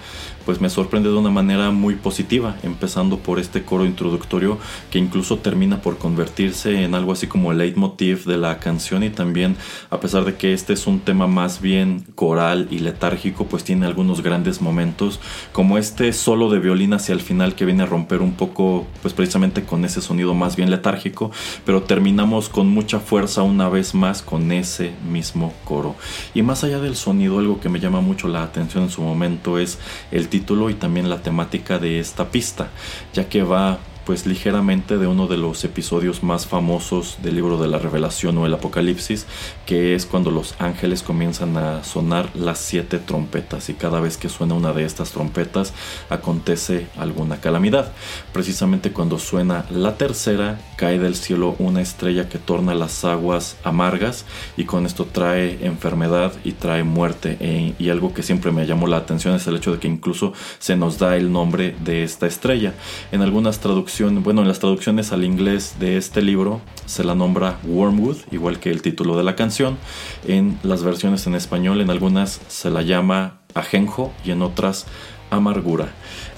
pues 0.51 0.61
me 0.61 0.69
sorprende 0.69 1.09
de 1.09 1.15
una 1.15 1.31
manera 1.31 1.71
muy 1.71 1.95
positiva, 1.95 2.57
empezando 2.65 3.19
por 3.19 3.39
este 3.39 3.63
coro 3.63 3.85
introductorio 3.85 4.59
que 4.91 4.99
incluso 4.99 5.39
termina 5.39 5.81
por 5.81 5.97
convertirse 5.97 6.83
en 6.83 6.97
algo 6.97 7.13
así 7.13 7.29
como 7.29 7.53
el 7.53 7.59
leitmotiv 7.59 8.25
de 8.25 8.37
la 8.37 8.59
canción 8.59 9.05
y 9.05 9.11
también 9.11 9.57
a 9.91 10.01
pesar 10.01 10.25
de 10.25 10.35
que 10.35 10.53
este 10.53 10.73
es 10.73 10.89
un 10.89 10.99
tema 10.99 11.29
más 11.29 11.61
bien 11.61 12.05
coral 12.17 12.67
y 12.73 12.81
letárgico, 12.81 13.47
pues 13.47 13.63
tiene 13.63 13.87
algunos 13.87 14.25
grandes 14.25 14.61
momentos, 14.61 15.21
como 15.53 15.79
este 15.79 16.13
solo 16.13 16.51
de 16.51 16.59
violín 16.59 16.95
hacia 16.95 17.13
el 17.13 17.21
final 17.21 17.55
que 17.55 17.65
viene 17.65 17.85
a 17.85 17.87
romper 17.87 18.21
un 18.21 18.33
poco, 18.33 18.89
pues 19.03 19.15
precisamente 19.15 19.63
con 19.63 19.85
ese 19.85 20.01
sonido 20.01 20.35
más 20.35 20.57
bien 20.57 20.69
letárgico, 20.69 21.31
pero 21.65 21.85
terminamos 21.85 22.49
con 22.49 22.67
mucha 22.67 22.99
fuerza 22.99 23.45
una 23.45 23.69
vez 23.69 23.95
más 23.95 24.21
con 24.21 24.51
ese 24.51 24.95
mismo 25.09 25.55
coro. 25.65 25.95
Y 26.35 26.43
más 26.43 26.65
allá 26.65 26.81
del 26.81 26.97
sonido, 26.97 27.39
algo 27.39 27.61
que 27.61 27.69
me 27.69 27.79
llama 27.79 28.01
mucho 28.01 28.27
la 28.27 28.43
atención 28.43 28.83
en 28.83 28.91
su 28.91 29.03
momento 29.03 29.61
es 29.61 29.79
el 30.11 30.27
título 30.27 30.40
y 30.71 30.75
también 30.75 31.09
la 31.09 31.23
temática 31.23 31.79
de 31.79 32.01
esta 32.01 32.31
pista, 32.31 32.69
ya 33.13 33.29
que 33.29 33.43
va 33.43 33.79
pues 34.11 34.27
ligeramente 34.27 34.99
de 34.99 35.07
uno 35.07 35.29
de 35.29 35.37
los 35.37 35.63
episodios 35.63 36.25
más 36.25 36.45
famosos 36.45 37.19
del 37.23 37.37
libro 37.37 37.59
de 37.63 37.69
la 37.69 37.79
revelación 37.79 38.37
o 38.39 38.45
el 38.45 38.53
apocalipsis, 38.53 39.25
que 39.67 39.95
es 39.95 40.05
cuando 40.05 40.33
los 40.33 40.57
ángeles 40.59 41.05
comienzan 41.05 41.57
a 41.57 41.85
sonar 41.85 42.29
las 42.35 42.59
siete 42.59 42.99
trompetas 42.99 43.69
y 43.69 43.75
cada 43.75 44.01
vez 44.01 44.17
que 44.17 44.29
suena 44.29 44.55
una 44.55 44.73
de 44.73 44.85
estas 44.85 45.13
trompetas 45.13 45.73
acontece 46.09 46.89
alguna 46.97 47.41
calamidad. 47.41 47.93
Precisamente 48.33 48.91
cuando 48.91 49.21
suena 49.21 49.65
la 49.71 49.97
tercera 49.97 50.59
cae 50.77 50.99
del 50.99 51.15
cielo 51.15 51.55
una 51.61 51.81
estrella 51.81 52.29
que 52.29 52.39
torna 52.39 52.75
las 52.75 53.05
aguas 53.05 53.59
amargas 53.63 54.25
y 54.57 54.65
con 54.65 54.87
esto 54.87 55.05
trae 55.05 55.65
enfermedad 55.65 56.33
y 56.43 56.51
trae 56.51 56.83
muerte 56.83 57.37
e, 57.39 57.75
y 57.79 57.91
algo 57.91 58.13
que 58.13 58.25
siempre 58.25 58.51
me 58.51 58.67
llamó 58.67 58.89
la 58.89 58.97
atención 58.97 59.37
es 59.37 59.47
el 59.47 59.55
hecho 59.55 59.71
de 59.71 59.79
que 59.79 59.87
incluso 59.87 60.33
se 60.59 60.75
nos 60.75 60.99
da 60.99 61.17
el 61.17 61.31
nombre 61.31 61.77
de 61.85 62.03
esta 62.03 62.27
estrella. 62.27 62.75
En 63.13 63.23
algunas 63.23 63.61
traducciones 63.61 64.00
bueno, 64.01 64.41
en 64.41 64.49
las 64.49 64.61
traducciones 64.61 65.13
al 65.13 65.25
inglés 65.25 65.77
de 65.79 65.99
este 65.99 66.23
libro 66.23 66.63
se 66.87 67.05
la 67.05 67.15
nombra 67.15 67.59
Wormwood, 67.65 68.17
igual 68.31 68.59
que 68.59 68.71
el 68.71 68.81
título 68.81 69.17
de 69.17 69.25
la 69.25 69.37
canción. 69.37 69.77
En 70.27 70.59
las 70.63 70.83
versiones 70.83 71.27
en 71.27 71.35
español, 71.35 71.83
en 71.83 71.91
algunas 71.91 72.41
se 72.49 72.71
la 72.71 72.81
llama 72.81 73.41
ajenjo 73.53 74.11
y 74.25 74.31
en 74.31 74.41
otras 74.41 74.87
amargura. 75.31 75.93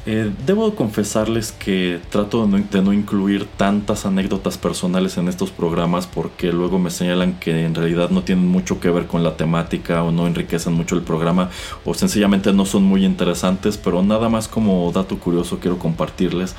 Eh, 0.04 0.32
debo 0.46 0.74
confesarles 0.74 1.52
que 1.52 2.00
trato 2.10 2.44
de 2.44 2.82
no, 2.82 2.92
incluir 2.92 3.46
tantas 3.56 4.04
anécdotas 4.04 4.58
personales 4.58 5.16
en 5.16 5.28
estos 5.28 5.52
programas 5.52 6.08
porque 6.08 6.52
luego 6.52 6.80
me 6.80 6.90
señalan 6.90 7.34
que 7.38 7.64
en 7.64 7.76
realidad 7.76 8.10
no 8.10 8.24
tienen 8.24 8.48
mucho 8.48 8.80
que 8.80 8.90
ver 8.90 9.06
con 9.06 9.22
la 9.22 9.36
temática 9.36 10.02
o 10.02 10.10
no 10.10 10.26
enriquecen 10.26 10.72
mucho 10.72 10.96
el 10.96 11.02
programa 11.02 11.50
o 11.84 11.94
sencillamente 11.94 12.52
no 12.52 12.66
son 12.66 12.82
muy 12.82 13.04
interesantes, 13.04 13.78
pero 13.78 14.02
nada 14.02 14.28
más 14.28 14.48
como 14.48 14.90
dato 14.90 15.18
curioso 15.20 15.60
quiero 15.60 15.78
compartirles 15.78 16.56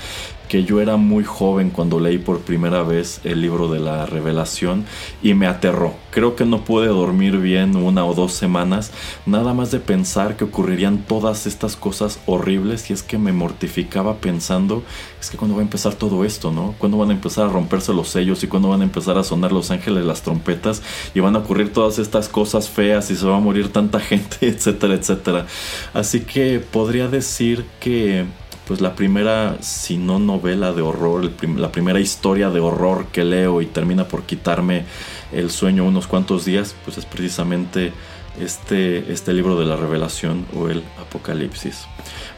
que 0.48 0.64
yo 0.64 0.80
era 0.82 0.98
muy 0.98 1.24
joven 1.24 1.72
cuando 1.72 2.00
leí 2.00 2.20
por 2.20 2.42
primera 2.42 2.84
vez 2.84 3.22
el 3.24 3.42
libro 3.42 3.70
de 3.70 3.80
la 3.80 4.06
revelación 4.06 4.86
y 5.24 5.34
me 5.34 5.48
aterró. 5.48 5.96
Creo 6.12 6.36
que 6.36 6.46
no 6.46 6.64
pude 6.64 6.88
dormir 6.88 7.38
bien 7.38 7.76
una 7.76 8.06
o 8.06 8.14
dos 8.14 8.34
semanas, 8.34 8.92
nada 9.26 9.54
más 9.56 9.72
de 9.72 9.80
pensar 9.80 10.38
que 10.38 10.44
ocurrirían 10.44 11.00
todas 11.00 11.48
estas 11.48 11.76
cosas 11.76 12.20
horribles 12.28 12.90
y 12.90 12.94
es 12.94 13.02
que 13.02 13.18
me 13.18 13.33
mortificaba 13.34 14.18
pensando, 14.18 14.84
es 15.20 15.30
que 15.30 15.38
cuando 15.38 15.56
va 15.56 15.62
a 15.62 15.66
empezar 15.66 15.96
todo 15.96 16.24
esto, 16.26 16.52
¿no? 16.52 16.76
Cuando 16.78 16.98
van 16.98 17.10
a 17.10 17.14
empezar 17.14 17.48
a 17.48 17.50
romperse 17.50 17.94
los 17.94 18.10
sellos 18.10 18.44
y 18.44 18.48
cuando 18.48 18.70
van 18.70 18.82
a 18.82 18.84
empezar 18.84 19.18
a 19.18 19.24
sonar 19.24 19.52
los 19.52 19.72
ángeles 19.72 20.06
las 20.06 20.22
trompetas 20.22 20.82
y 21.14 21.20
van 21.20 21.36
a 21.36 21.40
ocurrir 21.40 21.74
todas 21.74 22.00
estas 22.00 22.30
cosas 22.30 22.70
feas 22.70 23.10
y 23.12 23.16
se 23.16 23.26
va 23.26 23.38
a 23.38 23.40
morir 23.40 23.72
tanta 23.72 24.00
gente, 24.02 24.48
etcétera, 24.48 24.94
etcétera. 24.94 25.48
Así 25.94 26.22
que 26.22 26.60
podría 26.60 27.08
decir 27.08 27.66
que 27.80 28.26
pues 28.66 28.80
la 28.80 28.96
primera, 28.96 29.58
si 29.62 29.98
no 29.98 30.20
novela 30.20 30.72
de 30.72 30.82
horror, 30.82 31.30
la 31.58 31.72
primera 31.72 32.00
historia 32.00 32.50
de 32.50 32.62
horror 32.62 33.08
que 33.12 33.26
leo 33.26 33.62
y 33.62 33.66
termina 33.66 34.08
por 34.08 34.24
quitarme 34.24 34.86
el 35.34 35.52
sueño 35.52 35.84
unos 35.86 36.08
cuantos 36.08 36.46
días, 36.46 36.76
pues 36.86 36.98
es 36.98 37.06
precisamente 37.06 37.92
este, 38.40 39.12
este 39.12 39.34
libro 39.34 39.60
de 39.60 39.66
la 39.66 39.76
revelación 39.76 40.46
o 40.56 40.70
el 40.70 40.84
apocalipsis. 41.00 41.88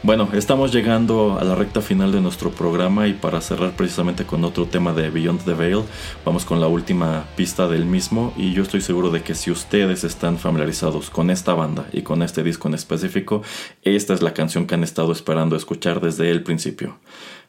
Bueno, 0.02 0.28
estamos 0.34 0.72
llegando 0.72 1.38
a 1.40 1.44
la 1.44 1.54
recta 1.54 1.80
final 1.80 2.12
de 2.12 2.20
nuestro 2.20 2.50
programa 2.50 3.08
y 3.08 3.14
para 3.14 3.40
cerrar 3.40 3.72
precisamente 3.72 4.24
con 4.24 4.44
otro 4.44 4.66
tema 4.66 4.92
de 4.92 5.10
Beyond 5.10 5.44
the 5.44 5.54
Veil, 5.54 5.82
vamos 6.24 6.44
con 6.44 6.60
la 6.60 6.68
última 6.68 7.24
pista 7.34 7.66
del 7.66 7.86
mismo 7.86 8.32
y 8.36 8.52
yo 8.52 8.62
estoy 8.62 8.82
seguro 8.82 9.10
de 9.10 9.22
que 9.22 9.34
si 9.34 9.50
ustedes 9.50 10.04
están 10.04 10.38
familiarizados 10.38 11.10
con 11.10 11.30
esta 11.30 11.54
banda 11.54 11.86
y 11.92 12.02
con 12.02 12.22
este 12.22 12.42
disco 12.42 12.68
en 12.68 12.74
específico, 12.74 13.42
esta 13.82 14.14
es 14.14 14.22
la 14.22 14.34
canción 14.34 14.66
que 14.66 14.74
han 14.74 14.84
estado 14.84 15.12
esperando 15.12 15.56
escuchar 15.56 16.00
desde 16.00 16.30
el 16.30 16.42
principio. 16.42 16.98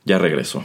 Ya 0.05 0.17
regreso. 0.17 0.63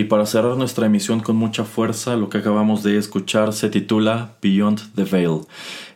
Y 0.00 0.04
para 0.04 0.24
cerrar 0.24 0.56
nuestra 0.56 0.86
emisión 0.86 1.20
con 1.20 1.36
mucha 1.36 1.64
fuerza, 1.64 2.16
lo 2.16 2.30
que 2.30 2.38
acabamos 2.38 2.82
de 2.82 2.96
escuchar 2.96 3.52
se 3.52 3.68
titula 3.68 4.30
Beyond 4.40 4.94
the 4.94 5.04
Veil. 5.04 5.40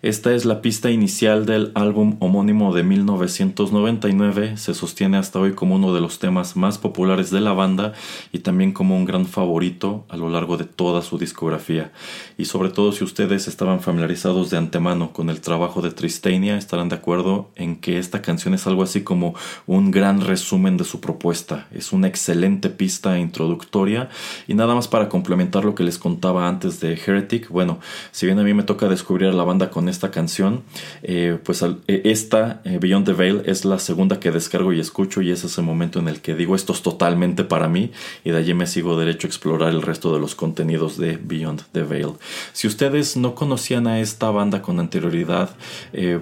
Esta 0.05 0.35
es 0.35 0.45
la 0.45 0.61
pista 0.61 0.91
inicial 0.91 1.47
del 1.47 1.73
álbum 1.75 2.19
homónimo 2.21 2.75
de 2.75 2.83
1999, 2.83 4.59
se 4.59 4.75
sostiene 4.75 5.17
hasta 5.17 5.39
hoy 5.39 5.55
como 5.55 5.77
uno 5.77 5.95
de 5.95 6.03
los 6.03 6.19
temas 6.19 6.57
más 6.57 6.77
populares 6.77 7.31
de 7.31 7.41
la 7.41 7.55
banda 7.55 7.95
y 8.31 8.41
también 8.41 8.73
como 8.73 8.99
un 8.99 9.07
gran 9.07 9.25
favorito 9.25 10.05
a 10.11 10.19
lo 10.19 10.29
largo 10.29 10.59
de 10.59 10.67
toda 10.67 11.01
su 11.01 11.17
discografía. 11.17 11.91
Y 12.37 12.45
sobre 12.45 12.69
todo 12.69 12.93
si 12.93 13.03
ustedes 13.03 13.49
estaban 13.49 13.81
familiarizados 13.81 14.51
de 14.51 14.59
antemano 14.59 15.15
con 15.15 15.31
el 15.31 15.41
trabajo 15.41 15.81
de 15.81 15.91
Tristania, 15.91 16.59
estarán 16.59 16.91
de 16.91 16.97
acuerdo 16.97 17.49
en 17.57 17.77
que 17.77 17.99
esta 17.99 18.21
canción 18.21 18.53
es 18.53 18.67
algo 18.67 18.83
así 18.83 19.05
como 19.05 19.35
un 19.67 19.91
gran 19.91 20.21
resumen 20.21 20.77
de 20.77 20.85
su 20.85 21.01
propuesta. 21.01 21.67
Es 21.73 21.95
una 21.95 22.09
excelente 22.09 22.69
pista 22.69 23.19
introductoria 23.19 24.11
y 24.47 24.53
nada 24.53 24.75
más 24.75 24.87
para 24.87 25.09
complementar 25.09 25.65
lo 25.65 25.75
que 25.75 25.83
les 25.83 25.97
contaba 25.97 26.47
antes 26.47 26.79
de 26.81 26.93
Heretic, 26.93 27.49
bueno, 27.49 27.79
si 28.11 28.27
bien 28.27 28.39
a 28.39 28.43
mí 28.43 28.53
me 28.53 28.65
toca 28.65 28.87
descubrir 28.87 29.33
la 29.33 29.45
banda 29.45 29.71
con 29.71 29.94
esta 29.95 30.11
canción, 30.11 30.63
eh, 31.03 31.39
pues 31.43 31.63
eh, 31.63 31.77
esta, 32.05 32.61
eh, 32.65 32.79
Beyond 32.81 33.07
the 33.07 33.13
Veil, 33.13 33.43
es 33.47 33.65
la 33.65 33.79
segunda 33.79 34.21
que 34.21 34.31
descargo 34.31 34.73
y 34.73 34.81
escucho 34.81 35.23
y 35.23 35.31
es 35.31 35.45
ese 35.45 35.63
momento 35.63 35.99
en 35.99 36.09
el 36.09 36.21
que 36.21 36.35
digo 36.35 36.55
esto 36.55 36.73
es 36.73 36.83
totalmente 36.83 37.45
para 37.45 37.69
mí 37.69 37.93
y 38.25 38.31
de 38.31 38.39
allí 38.39 38.55
me 38.55 38.67
sigo 38.67 38.99
derecho 38.99 39.27
a 39.27 39.31
explorar 39.31 39.71
el 39.71 39.83
resto 39.83 40.13
de 40.13 40.21
los 40.21 40.35
contenidos 40.35 40.99
de 40.99 41.17
Beyond 41.17 41.63
the 41.73 41.83
Veil. 41.83 42.13
Si 42.53 42.67
ustedes 42.67 43.17
no 43.17 43.35
conocían 43.35 43.87
a 43.87 44.01
esta 44.01 44.31
banda 44.31 44.63
con 44.63 44.81
anterioridad, 44.81 45.51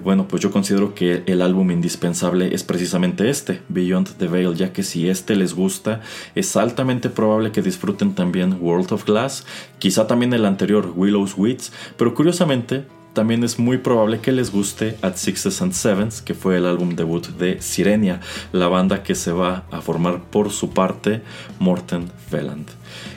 bueno, 0.03 0.27
pues 0.27 0.41
yo 0.41 0.51
considero 0.51 0.93
que 0.93 1.23
el 1.25 1.41
álbum 1.41 1.71
indispensable 1.71 2.53
es 2.53 2.63
precisamente 2.63 3.29
este, 3.29 3.61
Beyond 3.69 4.17
the 4.17 4.27
Veil, 4.27 4.55
ya 4.55 4.71
que 4.71 4.83
si 4.83 5.09
este 5.09 5.35
les 5.35 5.53
gusta, 5.53 6.01
es 6.35 6.55
altamente 6.55 7.09
probable 7.09 7.51
que 7.51 7.61
disfruten 7.61 8.13
también 8.13 8.57
World 8.61 8.93
of 8.93 9.05
Glass, 9.05 9.45
quizá 9.79 10.07
también 10.07 10.33
el 10.33 10.45
anterior 10.45 10.93
Willow's 10.95 11.33
Wits, 11.37 11.71
pero 11.97 12.13
curiosamente 12.13 12.85
también 13.13 13.43
es 13.43 13.59
muy 13.59 13.77
probable 13.77 14.19
que 14.19 14.31
les 14.31 14.51
guste 14.51 14.97
At 15.01 15.15
Sixes 15.15 15.61
and 15.61 15.73
Sevens, 15.73 16.21
que 16.21 16.33
fue 16.33 16.57
el 16.57 16.65
álbum 16.65 16.95
debut 16.95 17.27
de 17.27 17.61
Sirenia, 17.61 18.19
la 18.51 18.67
banda 18.67 19.03
que 19.03 19.15
se 19.15 19.31
va 19.31 19.63
a 19.71 19.81
formar 19.81 20.23
por 20.23 20.51
su 20.51 20.71
parte 20.71 21.21
Morten 21.59 22.11
Veland. 22.31 22.67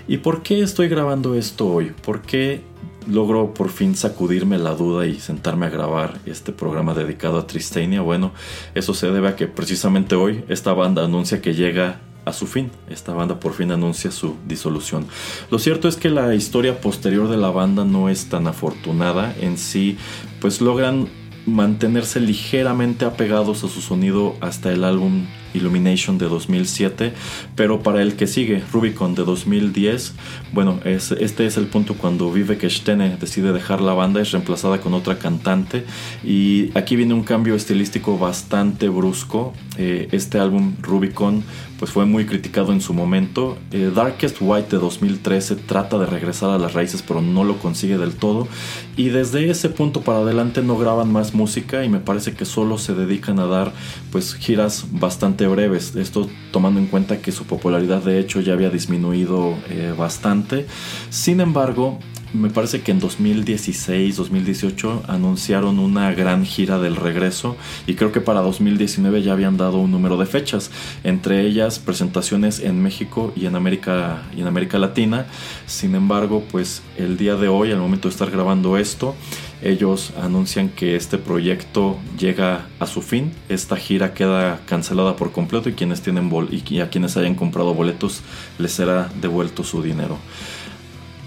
¿Y 0.07 0.19
por 0.19 0.43
qué 0.43 0.61
estoy 0.61 0.89
grabando 0.89 1.35
esto 1.35 1.67
hoy? 1.67 1.93
¿Por 2.05 2.23
qué 2.23 2.63
logro 3.09 3.55
por 3.55 3.71
fin 3.71 3.95
sacudirme 3.95 4.59
la 4.59 4.75
duda 4.75 5.07
y 5.07 5.19
sentarme 5.19 5.67
a 5.67 5.71
grabar 5.71 6.19
este 6.27 6.53
programa 6.53 6.95
dedicado 6.95 7.39
a 7.39 7.47
Tristania? 7.47 8.03
Bueno, 8.03 8.33
eso 8.75 8.95
se 8.95 9.11
debe 9.11 9.29
a 9.29 9.37
que 9.37 9.47
precisamente 9.47 10.15
hoy 10.15 10.45
esta 10.49 10.73
banda 10.75 11.05
anuncia 11.05 11.41
que 11.41 11.55
llega 11.55 12.01
a 12.27 12.35
su 12.35 12.47
fin. 12.47 12.71
Esta 12.91 13.15
banda 13.15 13.41
por 13.41 13.55
fin 13.55 13.71
anuncia 13.71 14.11
su 14.11 14.37
disolución. 14.47 15.07
Lo 15.51 15.59
cierto 15.59 15.89
es 15.89 15.97
que 15.97 16.11
la 16.11 16.35
historia 16.35 16.81
posterior 16.81 17.29
de 17.29 17.39
la 17.39 17.51
banda 17.51 17.87
no 17.87 18.11
es 18.11 18.29
tan 18.29 18.47
afortunada. 18.47 19.35
En 19.41 19.57
sí, 19.57 19.97
pues 20.41 20.61
logran 20.61 21.09
mantenerse 21.47 22.21
ligeramente 22.21 23.05
apegados 23.05 23.65
a 23.65 23.69
su 23.69 23.81
sonido 23.81 24.37
hasta 24.41 24.73
el 24.73 24.85
álbum 24.85 25.27
Illumination 25.55 26.19
de 26.19 26.29
2007, 26.29 27.13
pero 27.55 27.83
para 27.83 28.03
el 28.03 28.17
que 28.17 28.27
sigue, 28.27 28.63
Rubicon 28.73 29.15
de 29.15 29.25
2010, 29.25 30.15
bueno, 30.53 30.81
es, 30.85 31.13
este 31.13 31.47
es 31.47 31.57
el 31.57 31.67
punto 31.67 31.95
cuando 31.95 32.31
Vivek 32.31 32.69
Stene 32.69 33.17
decide 33.17 33.53
dejar 33.53 33.81
la 33.81 33.95
banda, 33.95 34.21
es 34.21 34.33
reemplazada 34.33 34.81
con 34.81 34.93
otra 34.93 35.19
cantante 35.19 35.85
y 36.23 36.77
aquí 36.77 36.97
viene 36.97 37.15
un 37.15 37.23
cambio 37.23 37.55
estilístico 37.55 38.19
bastante 38.19 38.89
brusco. 38.89 39.55
Eh, 39.79 40.09
este 40.13 40.39
álbum 40.39 40.75
Rubicon 40.83 41.43
pues 41.79 41.91
fue 41.91 42.07
muy 42.07 42.27
criticado 42.27 42.73
en 42.73 42.81
su 42.81 42.95
momento. 42.95 43.59
Eh, 43.71 43.91
Darkest 43.95 44.39
White 44.41 44.77
de 44.77 44.79
2013 44.79 45.57
trata 45.57 45.99
de 45.99 46.07
regresar 46.07 46.51
a 46.51 46.59
las 46.59 46.75
raíces 46.75 47.03
pero 47.03 47.21
no 47.21 47.45
lo 47.45 47.59
consigue 47.59 47.99
del 47.99 48.15
todo 48.15 48.49
y 48.97 49.09
desde 49.09 49.51
ese 49.51 49.69
punto 49.69 50.01
para 50.01 50.19
adelante 50.19 50.63
no 50.63 50.79
graban 50.79 51.13
más 51.13 51.35
música 51.35 51.85
y 51.85 51.89
me 51.89 52.01
parece 52.01 52.33
que 52.33 52.45
solo 52.45 52.79
se 52.79 52.95
dedican 52.95 53.39
a 53.39 53.47
dar 53.47 53.73
pues 54.11 54.35
giras 54.35 54.87
bastante 54.91 55.47
breves. 55.47 55.97
Esto 55.97 56.29
tomando 56.53 56.81
en 56.81 56.87
cuenta 56.87 57.21
que 57.21 57.33
su 57.33 57.45
popularidad 57.45 58.03
de 58.03 58.19
hecho 58.19 58.41
ya 58.41 58.55
había 58.55 58.71
disminuido 58.71 59.55
eh, 59.69 59.95
bastante. 59.97 60.67
Sin 61.11 61.41
embargo, 61.41 61.99
me 62.37 62.51
parece 62.51 62.83
que 62.83 62.93
en 62.93 63.01
2016, 63.01 64.17
2018 64.17 65.05
anunciaron 65.09 65.79
una 65.79 66.13
gran 66.13 66.45
gira 66.45 66.79
del 66.79 66.97
regreso 66.97 67.57
y 67.87 67.95
creo 67.95 68.13
que 68.13 68.21
para 68.21 68.41
2019 68.41 69.23
ya 69.23 69.33
habían 69.33 69.57
dado 69.57 69.79
un 69.79 69.91
número 69.91 70.17
de 70.17 70.27
fechas, 70.27 70.71
entre 71.05 71.47
ellas 71.47 71.79
presentaciones 71.79 72.61
en 72.61 72.83
México 72.83 73.33
y 73.35 73.47
en 73.47 73.57
América 73.57 74.23
y 74.37 74.43
en 74.43 74.47
América 74.47 74.79
Latina. 74.79 75.27
Sin 75.67 75.95
embargo, 75.95 76.45
pues 76.51 76.83
el 76.99 77.17
día 77.17 77.37
de 77.37 77.49
hoy, 77.49 77.73
al 77.73 77.79
momento 77.79 78.09
de 78.09 78.13
estar 78.13 78.31
grabando 78.31 78.77
esto, 78.77 79.15
ellos 79.63 80.13
anuncian 80.23 80.69
que 80.69 80.97
este 80.97 81.17
proyecto 81.17 81.97
llega 82.19 82.67
a 82.79 82.87
su 82.87 83.01
fin, 83.01 83.33
esta 83.49 83.77
gira 83.77 84.13
queda 84.13 84.61
cancelada 84.67 85.17
por 85.17 85.33
completo 85.33 85.69
y 85.69 85.73
quienes 85.73 86.03
tienen 86.03 86.31
y 86.51 86.81
a 86.81 86.91
quienes 86.91 87.17
hayan 87.17 87.35
comprado 87.35 87.73
boletos 87.73 88.21
les 88.59 88.73
será 88.73 89.11
devuelto 89.21 89.65
su 89.65 89.83
dinero. 89.83 90.19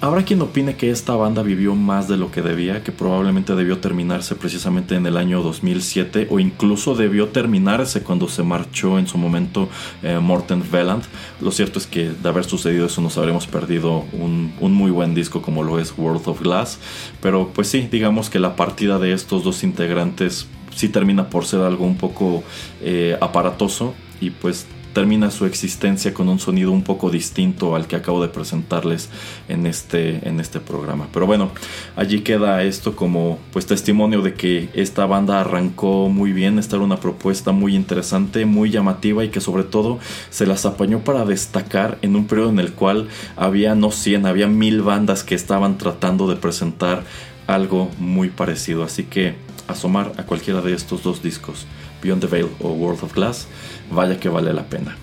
Habrá 0.01 0.23
quien 0.23 0.41
opine 0.41 0.77
que 0.77 0.91
esta 0.91 1.13
banda 1.17 1.43
vivió 1.43 1.75
más 1.75 2.07
de 2.07 2.15
lo 2.15 2.31
que 2.31 2.41
debía, 2.41 2.83
que 2.83 2.93
probablemente 2.93 3.53
debió 3.53 3.79
terminarse 3.79 4.33
precisamente 4.33 4.95
en 4.95 5.05
el 5.05 5.17
año 5.17 5.41
2007 5.41 6.27
o 6.29 6.39
incluso 6.39 6.95
debió 6.95 7.27
terminarse 7.27 8.01
cuando 8.01 8.29
se 8.29 8.43
marchó 8.43 8.97
en 8.97 9.07
su 9.07 9.17
momento 9.17 9.67
eh, 10.01 10.17
Morten 10.19 10.63
Veland. 10.71 11.03
Lo 11.41 11.51
cierto 11.51 11.79
es 11.79 11.85
que 11.85 12.11
de 12.11 12.29
haber 12.29 12.45
sucedido 12.45 12.85
eso 12.85 13.01
nos 13.01 13.17
habremos 13.17 13.45
perdido 13.45 14.05
un, 14.13 14.53
muy 14.61 14.89
buen 14.89 15.13
disco 15.13 15.41
como 15.41 15.63
lo 15.63 15.79
es 15.79 15.93
World 15.97 16.25
of 16.29 16.41
Glass. 16.43 16.79
Pero 17.21 17.51
pues 17.53 17.67
sí, 17.67 17.89
digamos 17.91 18.29
que 18.29 18.39
la 18.39 18.55
partida 18.55 18.99
de 18.99 19.11
estos 19.11 19.43
dos 19.43 19.65
integrantes 19.65 20.47
sí 20.73 20.87
termina 20.87 21.29
por 21.29 21.43
ser 21.45 21.59
algo 21.59 21.83
un 21.85 21.97
poco 21.97 22.41
eh, 22.81 23.17
aparatoso 23.19 23.93
y 24.21 24.29
pues 24.29 24.65
termina 24.99 25.31
su 25.31 25.45
existencia 25.45 26.13
con 26.13 26.27
un 26.27 26.39
sonido 26.39 26.73
un 26.73 26.83
poco 26.83 27.09
distinto 27.09 27.73
al 27.77 27.87
que 27.87 27.95
acabo 27.95 28.21
de 28.21 28.27
presentarles 28.27 29.07
en 29.47 29.65
este, 29.65 30.27
en 30.27 30.41
este 30.41 30.59
programa. 30.59 31.07
Pero 31.13 31.25
bueno, 31.25 31.51
allí 31.95 32.19
queda 32.19 32.63
esto 32.63 32.97
como 32.97 33.39
pues 33.53 33.65
testimonio 33.65 34.21
de 34.21 34.33
que 34.33 34.67
esta 34.73 35.05
banda 35.05 35.39
arrancó 35.39 36.09
muy 36.09 36.33
bien, 36.33 36.59
esta 36.59 36.75
era 36.75 36.83
una 36.83 36.99
propuesta 36.99 37.53
muy 37.53 37.77
interesante, 37.77 38.45
muy 38.45 38.71
llamativa 38.71 39.23
y 39.23 39.29
que 39.29 39.39
sobre 39.39 39.63
todo 39.63 39.99
se 40.31 40.45
las 40.45 40.65
apañó 40.65 40.99
para 40.99 41.23
destacar 41.23 41.97
en 42.01 42.17
un 42.17 42.27
periodo 42.27 42.49
en 42.49 42.59
el 42.59 42.73
cual 42.73 43.07
había 43.37 43.75
no 43.75 43.91
100, 43.91 44.25
había 44.25 44.47
mil 44.47 44.81
bandas 44.81 45.23
que 45.23 45.35
estaban 45.35 45.77
tratando 45.77 46.27
de 46.27 46.35
presentar 46.35 47.05
algo 47.47 47.89
muy 47.99 48.27
parecido. 48.27 48.83
Así 48.83 49.05
que 49.05 49.35
asomar 49.69 50.11
a 50.17 50.23
cualquiera 50.23 50.59
de 50.59 50.73
estos 50.73 51.03
dos 51.03 51.23
discos, 51.23 51.67
Beyond 52.01 52.21
the 52.21 52.27
Veil 52.27 52.49
o 52.59 52.69
World 52.69 53.03
of 53.03 53.13
Glass, 53.13 53.47
vaya 53.91 54.19
que 54.19 54.29
vale 54.29 54.53
la 54.53 54.63
pena. 54.63 54.95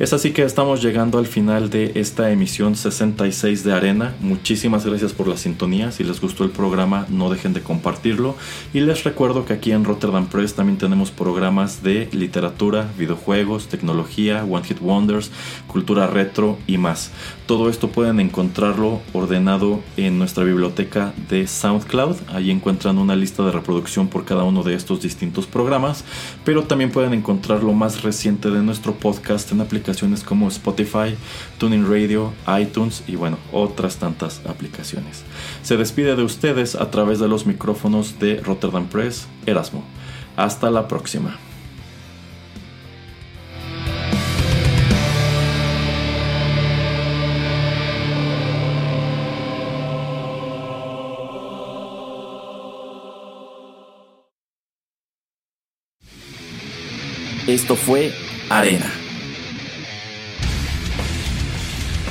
Es 0.00 0.12
así 0.12 0.32
que 0.32 0.42
estamos 0.42 0.82
llegando 0.82 1.18
al 1.18 1.26
final 1.26 1.70
de 1.70 1.92
esta 1.94 2.32
emisión 2.32 2.74
66 2.74 3.62
de 3.62 3.72
Arena. 3.72 4.12
Muchísimas 4.18 4.84
gracias 4.84 5.12
por 5.12 5.28
la 5.28 5.36
sintonía. 5.36 5.92
Si 5.92 6.02
les 6.02 6.20
gustó 6.20 6.42
el 6.42 6.50
programa, 6.50 7.06
no 7.10 7.30
dejen 7.30 7.52
de 7.52 7.60
compartirlo. 7.60 8.34
Y 8.72 8.80
les 8.80 9.04
recuerdo 9.04 9.44
que 9.44 9.52
aquí 9.52 9.70
en 9.70 9.84
Rotterdam 9.84 10.26
Press 10.26 10.54
también 10.54 10.78
tenemos 10.78 11.12
programas 11.12 11.84
de 11.84 12.08
literatura, 12.10 12.90
videojuegos, 12.98 13.68
tecnología, 13.68 14.42
One 14.42 14.64
Hit 14.64 14.80
Wonders, 14.80 15.30
cultura 15.68 16.08
retro 16.08 16.58
y 16.66 16.76
más. 16.76 17.12
Todo 17.46 17.68
esto 17.68 17.88
pueden 17.88 18.18
encontrarlo 18.18 19.00
ordenado 19.12 19.80
en 19.96 20.18
nuestra 20.18 20.42
biblioteca 20.42 21.14
de 21.28 21.46
SoundCloud. 21.46 22.16
Ahí 22.32 22.50
encuentran 22.50 22.98
una 22.98 23.14
lista 23.14 23.44
de 23.44 23.52
reproducción 23.52 24.08
por 24.08 24.24
cada 24.24 24.42
uno 24.42 24.64
de 24.64 24.74
estos 24.74 25.02
distintos 25.02 25.46
programas. 25.46 26.02
Pero 26.44 26.64
también 26.64 26.90
pueden 26.90 27.14
encontrar 27.14 27.62
lo 27.62 27.74
más 27.74 28.02
reciente 28.02 28.50
de 28.50 28.60
nuestro 28.60 28.94
podcast 28.94 29.52
en 29.52 29.60
aplicaciones 29.60 29.83
como 30.26 30.48
Spotify, 30.48 31.16
Tuning 31.58 31.88
Radio, 31.88 32.32
iTunes 32.58 33.02
y 33.06 33.16
bueno, 33.16 33.38
otras 33.52 33.96
tantas 33.96 34.40
aplicaciones. 34.46 35.24
Se 35.62 35.76
despide 35.76 36.16
de 36.16 36.22
ustedes 36.22 36.74
a 36.74 36.90
través 36.90 37.18
de 37.18 37.28
los 37.28 37.46
micrófonos 37.46 38.18
de 38.18 38.40
Rotterdam 38.40 38.86
Press, 38.88 39.26
Erasmo. 39.46 39.84
Hasta 40.36 40.70
la 40.70 40.88
próxima. 40.88 41.38
Esto 57.46 57.76
fue 57.76 58.10
Arena 58.48 59.03